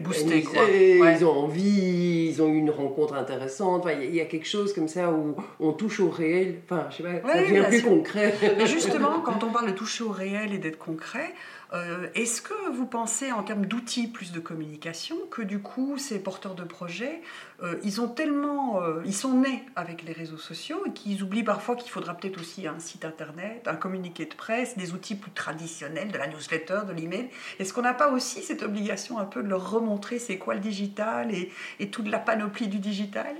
Boostés, 0.00 0.42
quoi. 0.42 0.62
Ils 0.70 1.24
ont 1.24 1.44
envie, 1.44 2.28
ils 2.28 2.42
ont 2.42 2.48
eu 2.48 2.58
une 2.58 2.70
rencontre 2.70 3.14
intéressante. 3.14 3.84
Enfin, 3.84 3.94
il 4.00 4.14
y, 4.14 4.20
a 4.20 4.26
quelque 4.26 4.46
chose 4.46 4.72
comme 4.72 4.88
ça 4.88 5.10
où 5.10 5.34
on 5.60 5.72
touche 5.72 6.00
au 6.00 6.10
réel. 6.10 6.56
Enfin, 6.64 6.86
je 6.90 6.96
sais 6.96 7.02
pas, 7.02 7.32
ça 7.32 7.40
devient 7.40 7.64
plus 7.68 7.82
concret. 7.82 8.34
Mais 8.58 8.66
justement, 8.66 9.20
quand 9.20 9.42
on 9.44 9.50
parle 9.50 9.68
de 9.68 9.76
toucher 9.76 10.04
au 10.04 10.10
réel 10.10 10.52
et 10.52 10.58
d'être 10.58 10.78
concret, 10.78 11.34
euh, 11.74 12.08
est-ce 12.14 12.40
que 12.40 12.70
vous 12.72 12.86
pensez 12.86 13.30
en 13.30 13.42
termes 13.42 13.66
d'outils 13.66 14.08
plus 14.08 14.32
de 14.32 14.40
communication 14.40 15.16
que 15.30 15.42
du 15.42 15.60
coup 15.60 15.98
ces 15.98 16.18
porteurs 16.18 16.54
de 16.54 16.64
projets, 16.64 17.20
euh, 17.62 17.76
ils 17.82 18.00
ont 18.00 18.08
tellement, 18.08 18.80
euh, 18.82 19.02
ils 19.04 19.14
sont 19.14 19.34
nés 19.34 19.64
avec 19.76 20.02
les 20.02 20.12
réseaux 20.12 20.38
sociaux 20.38 20.82
et 20.86 20.92
qu'ils 20.92 21.22
oublient 21.22 21.42
parfois 21.42 21.76
qu'il 21.76 21.90
faudra 21.90 22.14
peut-être 22.14 22.40
aussi 22.40 22.66
un 22.66 22.78
site 22.78 23.04
internet, 23.04 23.68
un 23.68 23.76
communiqué 23.76 24.24
de 24.24 24.34
presse, 24.34 24.78
des 24.78 24.92
outils 24.94 25.14
plus 25.14 25.32
traditionnels, 25.32 26.10
de 26.10 26.18
la 26.18 26.26
newsletter, 26.28 26.80
de 26.88 26.92
l'email? 26.92 27.28
Est-ce 27.58 27.74
qu'on 27.74 27.82
n'a 27.82 27.94
pas 27.94 28.10
aussi 28.10 28.42
cette 28.42 28.62
obligation 28.62 29.18
un 29.18 29.26
peu 29.26 29.42
de 29.42 29.48
leur 29.48 29.70
remontrer 29.70 30.18
c'est 30.18 30.38
quoi 30.38 30.54
le 30.54 30.60
digital 30.60 31.34
et, 31.34 31.52
et 31.80 31.90
toute 31.90 32.08
la 32.08 32.18
panoplie 32.18 32.68
du 32.68 32.78
digital? 32.78 33.36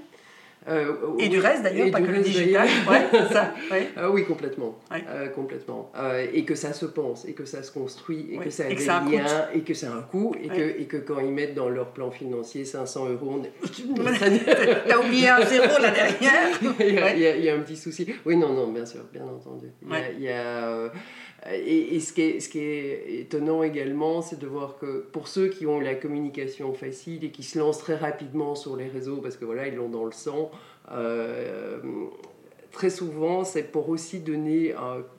Euh, 0.69 0.95
et 1.19 1.29
du 1.29 1.39
reste 1.39 1.63
d'ailleurs, 1.63 1.91
pas 1.91 2.01
que 2.01 2.11
le 2.11 2.21
digital. 2.21 2.69
ça, 3.33 3.55
ah 3.97 4.11
oui, 4.11 4.25
complètement. 4.25 4.79
Euh, 4.93 5.29
complètement. 5.29 5.91
Euh, 5.97 6.27
et 6.33 6.45
que 6.45 6.55
ça 6.55 6.73
se 6.73 6.87
pense, 6.87 7.25
et 7.25 7.33
que 7.33 7.45
ça 7.45 7.63
se 7.63 7.73
construit, 7.73 8.29
et 8.33 8.39
que 8.39 8.51
ça 8.51 8.67
a 8.67 8.69
des 8.69 9.17
liens, 9.17 9.49
et 9.55 9.61
que 9.61 9.75
ça 9.75 9.93
a 9.93 9.97
un 9.97 10.03
coût, 10.03 10.35
et, 10.43 10.49
que, 10.49 10.81
et 10.81 10.85
que 10.85 10.99
quand 10.99 11.21
ils 11.21 11.33
mettent 11.33 11.55
dans 11.55 11.69
leur 11.69 11.93
plan 11.93 12.11
financier 12.11 12.65
500 12.65 13.09
euros, 13.09 13.41
on 13.41 13.43
T'as 14.89 14.99
oublié 14.99 15.29
un 15.29 15.45
zéro 15.45 15.81
là 15.81 15.91
derrière 15.91 16.59
il, 16.81 16.95
y 16.95 16.99
a, 16.99 17.37
il, 17.37 17.45
y 17.45 17.49
a, 17.49 17.55
un 17.55 17.61
petit 17.61 17.77
souci. 17.77 18.07
Oui, 18.27 18.37
non, 18.37 18.53
non, 18.53 18.69
bien 18.69 18.87
sûr, 18.87 19.01
bien 19.13 19.25
entendu. 19.25 19.67
Il 20.17 20.23
y 20.23 20.29
a, 20.29 20.91
et, 21.55 22.01
ce, 22.01 22.13
qui 22.13 22.23
est, 22.23 22.41
ce, 22.41 22.49
qui 22.49 22.59
est, 22.59 23.21
étonnant 23.21 23.63
également, 23.63 24.23
c'est 24.23 24.39
de 24.39 24.47
voir 24.47 24.79
que 24.79 25.07
pour 25.13 25.29
ceux 25.29 25.49
qui 25.49 25.67
ont 25.67 25.81
la 25.81 25.95
communication 25.95 26.73
facile 26.75 27.25
et 27.25 27.31
qui 27.31 27.43
se 27.43 27.59
lancent 27.59 27.79
très 27.79 27.97
rapidement 27.97 28.55
sur 28.55 28.77
les 28.77 28.89
réseaux, 28.89 29.19
parce 29.19 29.37
que 29.37 29.45
voilà, 29.45 29.69
ils 29.69 29.75
l'ont 29.75 29.89
dans 29.89 30.05
le 30.05 30.13
sang, 30.13 30.51
euh, 30.91 31.79
très 32.73 32.91
souvent, 32.91 33.45
c'est 33.45 33.65
pour 33.65 33.89
aussi 33.89 34.21
donner 34.21 34.75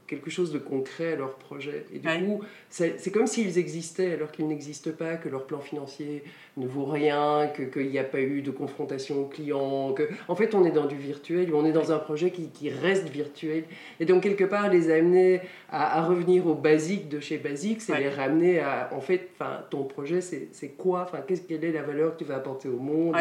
quelque 0.10 0.32
chose 0.32 0.52
de 0.52 0.58
concret 0.58 1.14
à 1.14 1.16
leur 1.16 1.36
projet. 1.36 1.86
Et 1.94 2.00
du 2.00 2.08
coup, 2.26 2.42
c'est 2.70 3.12
comme 3.12 3.28
s'ils 3.28 3.60
existaient 3.60 4.14
alors 4.14 4.32
qu'ils 4.32 4.48
n'existent 4.48 4.92
pas, 4.92 5.16
que 5.16 5.30
leur 5.30 5.46
plan 5.46 5.60
financier 5.60 6.24
ne 6.58 6.68
vaut 6.68 6.86
rien, 6.86 7.50
qu'il 7.56 7.90
n'y 7.90 8.00
a 8.00 8.04
pas 8.04 8.20
eu 8.20 8.42
de 8.42 8.50
confrontation 8.50 9.26
client. 9.26 9.94
Que... 9.94 10.10
En 10.28 10.36
fait, 10.36 10.56
on 10.56 10.66
est 10.66 10.72
dans 10.72 10.88
du 10.88 10.98
virtuel, 10.98 11.54
on 11.54 11.64
est 11.64 11.72
dans 11.72 11.92
un 11.92 12.00
projet 12.00 12.32
qui, 12.32 12.50
qui 12.50 12.70
reste 12.72 13.08
virtuel. 13.08 13.66
Et 14.00 14.06
donc, 14.06 14.24
quelque 14.24 14.44
part, 14.44 14.70
les 14.70 14.92
amener 14.92 15.42
à, 15.70 16.04
revenir 16.04 16.48
au 16.48 16.56
basique 16.56 17.08
de 17.08 17.20
chez 17.20 17.38
Basique, 17.38 17.82
c'est 17.82 17.98
les 18.00 18.10
ramener 18.10 18.60
à, 18.60 18.90
en 18.94 19.02
fait, 19.02 19.30
ton 19.70 19.84
projet, 19.84 20.22
c'est 20.22 20.70
quoi? 20.70 21.04
Enfin, 21.04 21.20
Quelle 21.48 21.64
est 21.64 21.72
la 21.72 21.84
valeur 21.84 22.14
que 22.14 22.24
tu 22.24 22.26
vas 22.26 22.38
apporter 22.38 22.68
au 22.68 22.80
monde? 22.80 23.16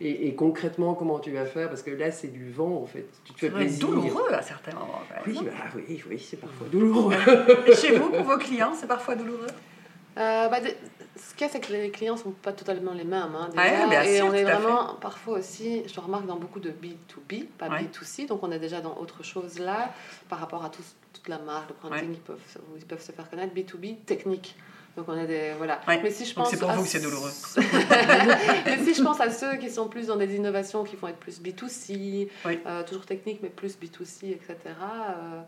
Et, 0.00 0.28
et, 0.28 0.34
concrètement, 0.34 0.94
comment 0.94 1.18
tu 1.18 1.32
vas 1.32 1.44
faire? 1.44 1.68
Parce 1.68 1.82
que 1.82 1.90
là, 1.90 2.10
c'est 2.10 2.32
du 2.32 2.50
vent, 2.50 2.80
en 2.82 2.86
fait. 2.86 3.06
Tu 3.24 3.34
te 3.34 3.38
fais 3.40 3.50
plaisir. 3.50 3.86
douloureux 3.86 4.32
à 4.32 4.40
certains 4.40 4.72
moments. 4.72 5.02
Oui, 5.26 5.38
bah, 5.44 5.52
oui, 5.76 6.02
oui 6.08 6.18
c'est 6.30 6.36
parfois 6.36 6.68
douloureux. 6.68 7.14
chez 7.80 7.98
vous, 7.98 8.10
pour 8.10 8.22
vos 8.22 8.38
clients, 8.38 8.72
c'est 8.78 8.86
parfois 8.86 9.16
douloureux? 9.16 9.48
Euh, 10.18 10.48
bah, 10.48 10.58
ce 11.16 11.34
qu'il 11.34 11.46
y 11.46 11.50
a, 11.50 11.52
c'est 11.52 11.60
que 11.60 11.72
les 11.72 11.90
clients 11.90 12.16
sont 12.16 12.30
pas 12.30 12.52
totalement 12.52 12.92
les 12.92 13.04
mêmes. 13.04 13.34
Hein, 13.34 13.50
et 14.04 14.22
on 14.22 14.32
est 14.32 14.44
vraiment, 14.44 14.94
parfois 15.00 15.38
aussi, 15.38 15.82
je 15.92 16.00
remarque 16.00 16.26
dans 16.26 16.36
beaucoup 16.36 16.60
de 16.60 16.70
B2B, 16.70 17.46
pas 17.58 17.68
B2C, 17.68 18.28
donc 18.28 18.42
on 18.42 18.52
est 18.52 18.58
déjà 18.60 18.80
dans 18.80 18.96
autre 18.98 19.24
chose 19.24 19.58
là, 19.58 19.92
par 20.28 20.38
rapport 20.38 20.64
à 20.64 20.70
toute 20.70 21.28
la 21.28 21.38
marque, 21.38 21.70
le 21.70 21.74
branding, 21.88 22.12
ils, 22.12 22.20
peuvent, 22.20 22.38
ils 22.76 22.86
peuvent 22.86 23.02
se 23.02 23.12
faire 23.12 23.28
connaître. 23.28 23.54
B2B, 23.54 24.04
technique. 24.04 24.56
Donc 24.96 25.06
on 25.08 25.16
a 25.16 25.24
des 25.24 25.52
voilà. 25.56 25.80
Mais 25.86 26.10
si 26.10 26.24
je 26.24 26.34
pense 26.34 26.50
c'est 26.50 26.58
pour 26.58 26.70
vous 26.72 26.82
que 26.82 26.88
c'est 26.88 27.00
douloureux. 27.00 27.30
mais 28.66 28.84
si 28.84 28.92
je 28.92 29.02
pense 29.02 29.20
à 29.20 29.30
ceux 29.30 29.56
qui 29.56 29.70
sont 29.70 29.88
plus 29.88 30.08
dans 30.08 30.16
des 30.16 30.34
innovations 30.34 30.82
qui 30.82 30.96
vont 30.96 31.06
être 31.06 31.18
plus 31.18 31.40
B2C, 31.40 32.28
euh, 32.44 32.82
toujours 32.82 33.06
technique 33.06 33.38
mais 33.40 33.50
plus 33.50 33.78
B2C, 33.78 34.32
etc. 34.32 34.56
Euh, 34.66 35.42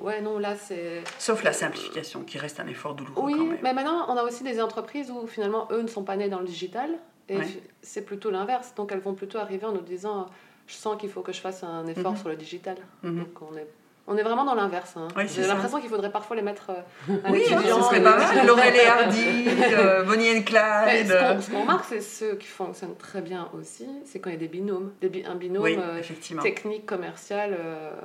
ouais, 0.00 0.20
non, 0.20 0.38
là, 0.38 0.56
c'est... 0.56 1.02
Sauf 1.18 1.42
la 1.42 1.52
simplification, 1.52 2.22
qui 2.22 2.38
reste 2.38 2.60
un 2.60 2.66
effort 2.66 2.94
douloureux 2.94 3.24
oui, 3.24 3.34
quand 3.36 3.44
même. 3.44 3.58
mais 3.62 3.74
maintenant, 3.74 4.06
on 4.08 4.16
a 4.16 4.22
aussi 4.22 4.44
des 4.44 4.60
entreprises 4.60 5.10
où, 5.10 5.26
finalement, 5.26 5.68
eux 5.72 5.82
ne 5.82 5.88
sont 5.88 6.04
pas 6.04 6.16
nés 6.16 6.28
dans 6.28 6.40
le 6.40 6.46
digital. 6.46 6.90
Et 7.28 7.38
c'est 7.82 8.02
plutôt 8.02 8.30
l'inverse. 8.30 8.74
Donc, 8.74 8.90
elles 8.90 9.00
vont 9.00 9.14
plutôt 9.14 9.38
arriver 9.38 9.66
en 9.66 9.72
nous 9.72 9.82
disant, 9.82 10.26
je 10.66 10.74
sens 10.74 10.98
qu'il 10.98 11.10
faut 11.10 11.20
que 11.20 11.32
je 11.32 11.40
fasse 11.40 11.62
un 11.62 11.86
effort 11.86 12.12
mhm. 12.12 12.18
sur 12.18 12.28
le 12.28 12.36
digital. 12.36 12.76
Mhm. 13.02 13.18
Donc, 13.18 13.42
on 13.42 13.56
est 13.56 13.66
on 14.08 14.16
est 14.16 14.22
vraiment 14.22 14.44
dans 14.46 14.54
l'inverse. 14.54 14.94
Hein. 14.96 15.08
J'ai 15.26 15.46
l'impression 15.46 15.80
qu'il 15.80 15.90
faudrait 15.90 16.10
parfois 16.10 16.34
les 16.34 16.42
mettre 16.42 16.70
euh, 16.70 17.16
Oui, 17.30 17.42
hein, 17.52 17.60
ce 17.62 17.82
serait 17.82 18.02
pas 18.02 18.16
mal. 18.16 18.46
Laurel 18.46 18.74
et 18.74 18.86
Hardy, 18.86 19.44
euh, 19.74 20.02
Bonnie 20.02 20.30
and 20.30 20.42
Clyde. 20.42 21.40
Ce 21.40 21.50
qu'on 21.50 21.60
remarque, 21.60 21.84
c'est 21.84 22.00
ceux 22.00 22.34
qui 22.36 22.46
fonctionnent 22.46 22.96
très 22.96 23.20
bien 23.20 23.50
aussi, 23.52 23.86
c'est 24.06 24.18
quand 24.18 24.30
il 24.30 24.34
y 24.34 24.36
a 24.36 24.40
des 24.40 24.48
binômes. 24.48 24.92
Des 25.02 25.24
un 25.26 25.34
binôme 25.34 25.66
euh, 25.66 26.00
technique, 26.42 26.86
commercial, 26.86 27.56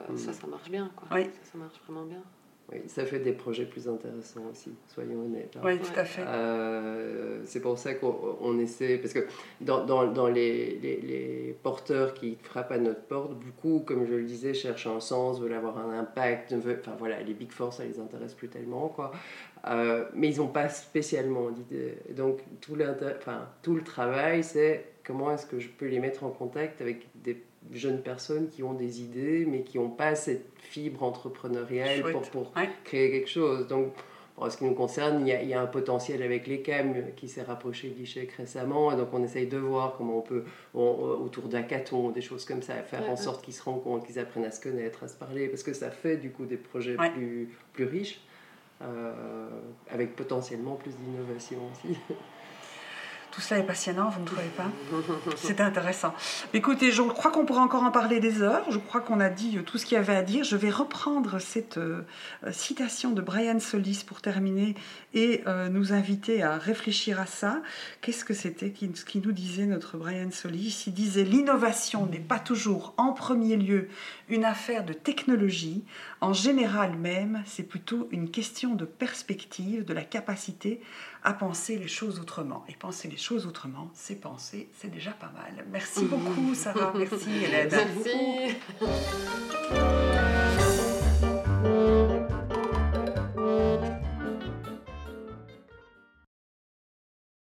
mm. 0.10 0.18
ça, 0.18 0.34
ça 0.34 0.46
marche 0.48 0.70
bien. 0.70 0.92
Quoi. 0.96 1.08
Ça, 1.10 1.24
ça 1.54 1.58
marche 1.58 1.80
vraiment 1.88 2.06
bien. 2.06 2.22
Oui, 2.74 2.82
ça 2.88 3.06
fait 3.06 3.20
des 3.20 3.34
projets 3.34 3.66
plus 3.66 3.88
intéressants 3.88 4.42
aussi, 4.52 4.72
soyons 4.88 5.20
honnêtes. 5.20 5.56
Hein. 5.58 5.62
Oui, 5.64 5.78
tout 5.78 6.00
à 6.00 6.06
fait. 6.06 6.24
Euh, 6.26 7.42
c'est 7.46 7.60
pour 7.60 7.78
ça 7.78 7.94
qu'on 7.94 8.58
essaie, 8.58 8.98
parce 8.98 9.14
que 9.14 9.28
dans, 9.62 9.86
dans, 9.86 10.08
dans 10.12 10.28
les, 10.28 10.80
les, 10.80 11.00
les, 11.02 11.56
porteurs 11.62 12.14
qui 12.14 12.38
frappent 12.42 12.72
à 12.72 12.78
notre 12.80 13.02
porte, 13.02 13.34
beaucoup, 13.34 13.84
comme 13.86 14.08
je 14.08 14.16
le 14.16 14.24
disais, 14.24 14.54
cherchent 14.54 14.88
un 14.88 15.00
sens, 15.00 15.40
veulent 15.40 15.54
avoir 15.54 15.78
un 15.78 16.00
impact, 16.00 16.54
veulent, 16.54 16.80
enfin 16.80 16.96
voilà, 16.98 17.22
les 17.22 17.34
Big 17.34 17.52
Four, 17.52 17.74
ça 17.74 17.86
les 17.86 18.00
intéresse 18.00 18.34
plus 18.34 18.50
tellement, 18.50 18.88
quoi. 18.88 19.12
Euh, 19.68 20.06
mais 20.14 20.30
ils 20.30 20.38
n'ont 20.38 20.48
pas 20.48 20.70
spécialement 20.70 21.50
d'idées. 21.52 21.98
Donc 22.10 22.40
tout, 22.60 22.78
enfin, 23.18 23.48
tout 23.62 23.76
le 23.76 23.84
travail, 23.84 24.44
c'est 24.44 24.86
comment 25.06 25.32
est-ce 25.32 25.46
que 25.46 25.60
je 25.60 25.70
peux 25.70 25.88
les 25.88 26.00
mettre 26.00 26.24
en 26.24 26.30
contact 26.30 26.82
avec 26.82 27.08
des 27.16 27.42
jeunes 27.72 28.02
personnes 28.02 28.50
qui 28.50 28.64
ont 28.64 28.74
des 28.74 29.02
idées, 29.02 29.46
mais 29.46 29.64
qui 29.64 29.78
n'ont 29.78 29.90
pas 29.90 30.16
cette 30.16 30.46
fibre 30.58 31.04
entrepreneuriale 31.04 32.04
pour, 32.12 32.22
pour 32.24 32.54
créer 32.84 33.12
quelque 33.12 33.30
chose. 33.30 33.68
Donc, 33.68 33.94
en 34.38 34.50
ce 34.50 34.58
qui 34.58 34.66
nous 34.66 34.74
concerne, 34.74 35.22
il 35.22 35.28
y, 35.28 35.32
a, 35.32 35.42
il 35.44 35.50
y, 35.50 35.54
a, 35.54 35.62
un 35.62 35.68
potentiel 35.68 36.24
avec 36.24 36.48
les 36.48 36.62
CAM 36.62 36.96
qui 37.16 37.28
s'est 37.28 37.44
rapproché 37.44 37.90
de 37.90 38.00
l'ICHEC 38.00 38.32
récemment, 38.32 38.92
et 38.92 38.96
donc 38.96 39.10
on 39.14 39.24
essaye 39.24 39.46
de 39.48 39.58
voir 39.58 39.96
comment 39.98 40.18
on 40.18 40.22
peut, 40.22 40.44
autour 40.74 41.48
d'hackathon, 41.48 42.10
des 42.10 42.22
choses 42.22 42.44
comme 42.46 42.64
ça, 42.64 42.76
faire 42.82 43.08
en 43.10 43.16
sorte 43.16 43.46
qu'ils 43.46 43.54
se 43.54 43.62
rencontrent, 43.62 44.06
qu'ils 44.06 44.20
apprennent 44.20 44.46
à 44.46 44.52
se 44.52 44.60
connaître, 44.60 45.04
à 45.04 45.08
se 45.08 45.16
parler, 45.16 45.48
parce 45.48 45.62
que 45.62 45.74
ça 45.74 45.92
fait 45.92 46.18
du 46.18 46.32
coup 46.32 46.46
des 46.46 46.58
projets 46.58 46.96
plus, 47.14 47.50
plus 47.74 47.86
riches, 47.86 48.22
euh, 48.82 49.48
avec 49.90 50.16
potentiellement 50.16 50.76
plus 50.76 50.92
d'innovation 50.98 51.60
aussi. 51.72 51.98
Tout 53.34 53.42
ça 53.42 53.58
est 53.58 53.64
passionnant, 53.64 54.10
vous 54.10 54.22
ne 54.22 54.26
trouvez 54.28 54.44
pas 54.56 54.70
C'est 55.38 55.60
intéressant. 55.60 56.14
Écoutez, 56.54 56.92
je 56.92 57.02
crois 57.02 57.32
qu'on 57.32 57.46
pourrait 57.46 57.62
encore 57.62 57.82
en 57.82 57.90
parler 57.90 58.20
des 58.20 58.44
heures. 58.44 58.64
Je 58.70 58.78
crois 58.78 59.02
qu'on 59.02 59.20
a 59.20 59.30
dit 59.30 59.58
tout 59.66 59.80
ce 59.80 59.88
qu'il 59.88 59.96
y 59.96 60.00
avait 60.00 60.16
à 60.16 60.22
dire. 60.22 60.44
Je 60.44 60.56
vais 60.56 60.70
reprendre 60.70 61.40
cette 61.40 61.80
euh, 61.80 62.04
citation 62.52 63.10
de 63.10 63.24
Brian 63.24 63.60
Solis 63.60 64.04
pour 64.06 64.22
terminer 64.22 64.76
et 65.16 65.42
euh, 65.48 65.68
nous 65.68 65.94
inviter 65.94 66.44
à 66.44 66.60
réfléchir 66.60 67.20
à 67.20 67.26
ça. 67.26 67.64
Qu'est-ce 68.02 68.24
que 68.24 68.36
c'était 68.36 68.70
qui, 68.70 68.92
qui 68.92 69.20
nous 69.20 69.32
disait 69.32 69.66
notre 69.66 69.98
Brian 69.98 70.30
Solis? 70.30 70.84
Il 70.86 70.94
disait 70.94 71.24
L'innovation 71.24 72.06
n'est 72.06 72.20
pas 72.20 72.40
toujours 72.40 72.94
en 72.98 73.14
premier 73.14 73.56
lieu 73.56 73.90
une 74.30 74.46
affaire 74.46 74.86
de 74.86 74.94
technologie. 74.94 75.84
En 76.22 76.34
général 76.34 76.96
même, 76.98 77.42
c'est 77.48 77.64
plutôt 77.64 78.08
une 78.12 78.30
question 78.30 78.76
de 78.76 78.86
perspective, 78.86 79.86
de 79.86 79.94
la 79.94 80.04
capacité 80.04 80.82
à 81.24 81.34
penser 81.34 81.78
les 81.78 81.88
choses 81.88 82.20
autrement. 82.20 82.66
Et 82.68 82.74
penser 82.74 83.08
les 83.08 83.18
choses 83.18 83.48
autrement, 83.48 83.90
c'est 83.94 84.20
penser, 84.20 84.70
c'est 84.80 84.92
déjà 84.92 85.12
pas 85.12 85.32
mal. 85.34 85.66
Merci 85.72 86.06
beaucoup, 86.06 86.54
Sarah. 86.54 86.94
Merci, 86.96 87.30
Hélène. 87.44 87.70
Merci. 87.72 88.58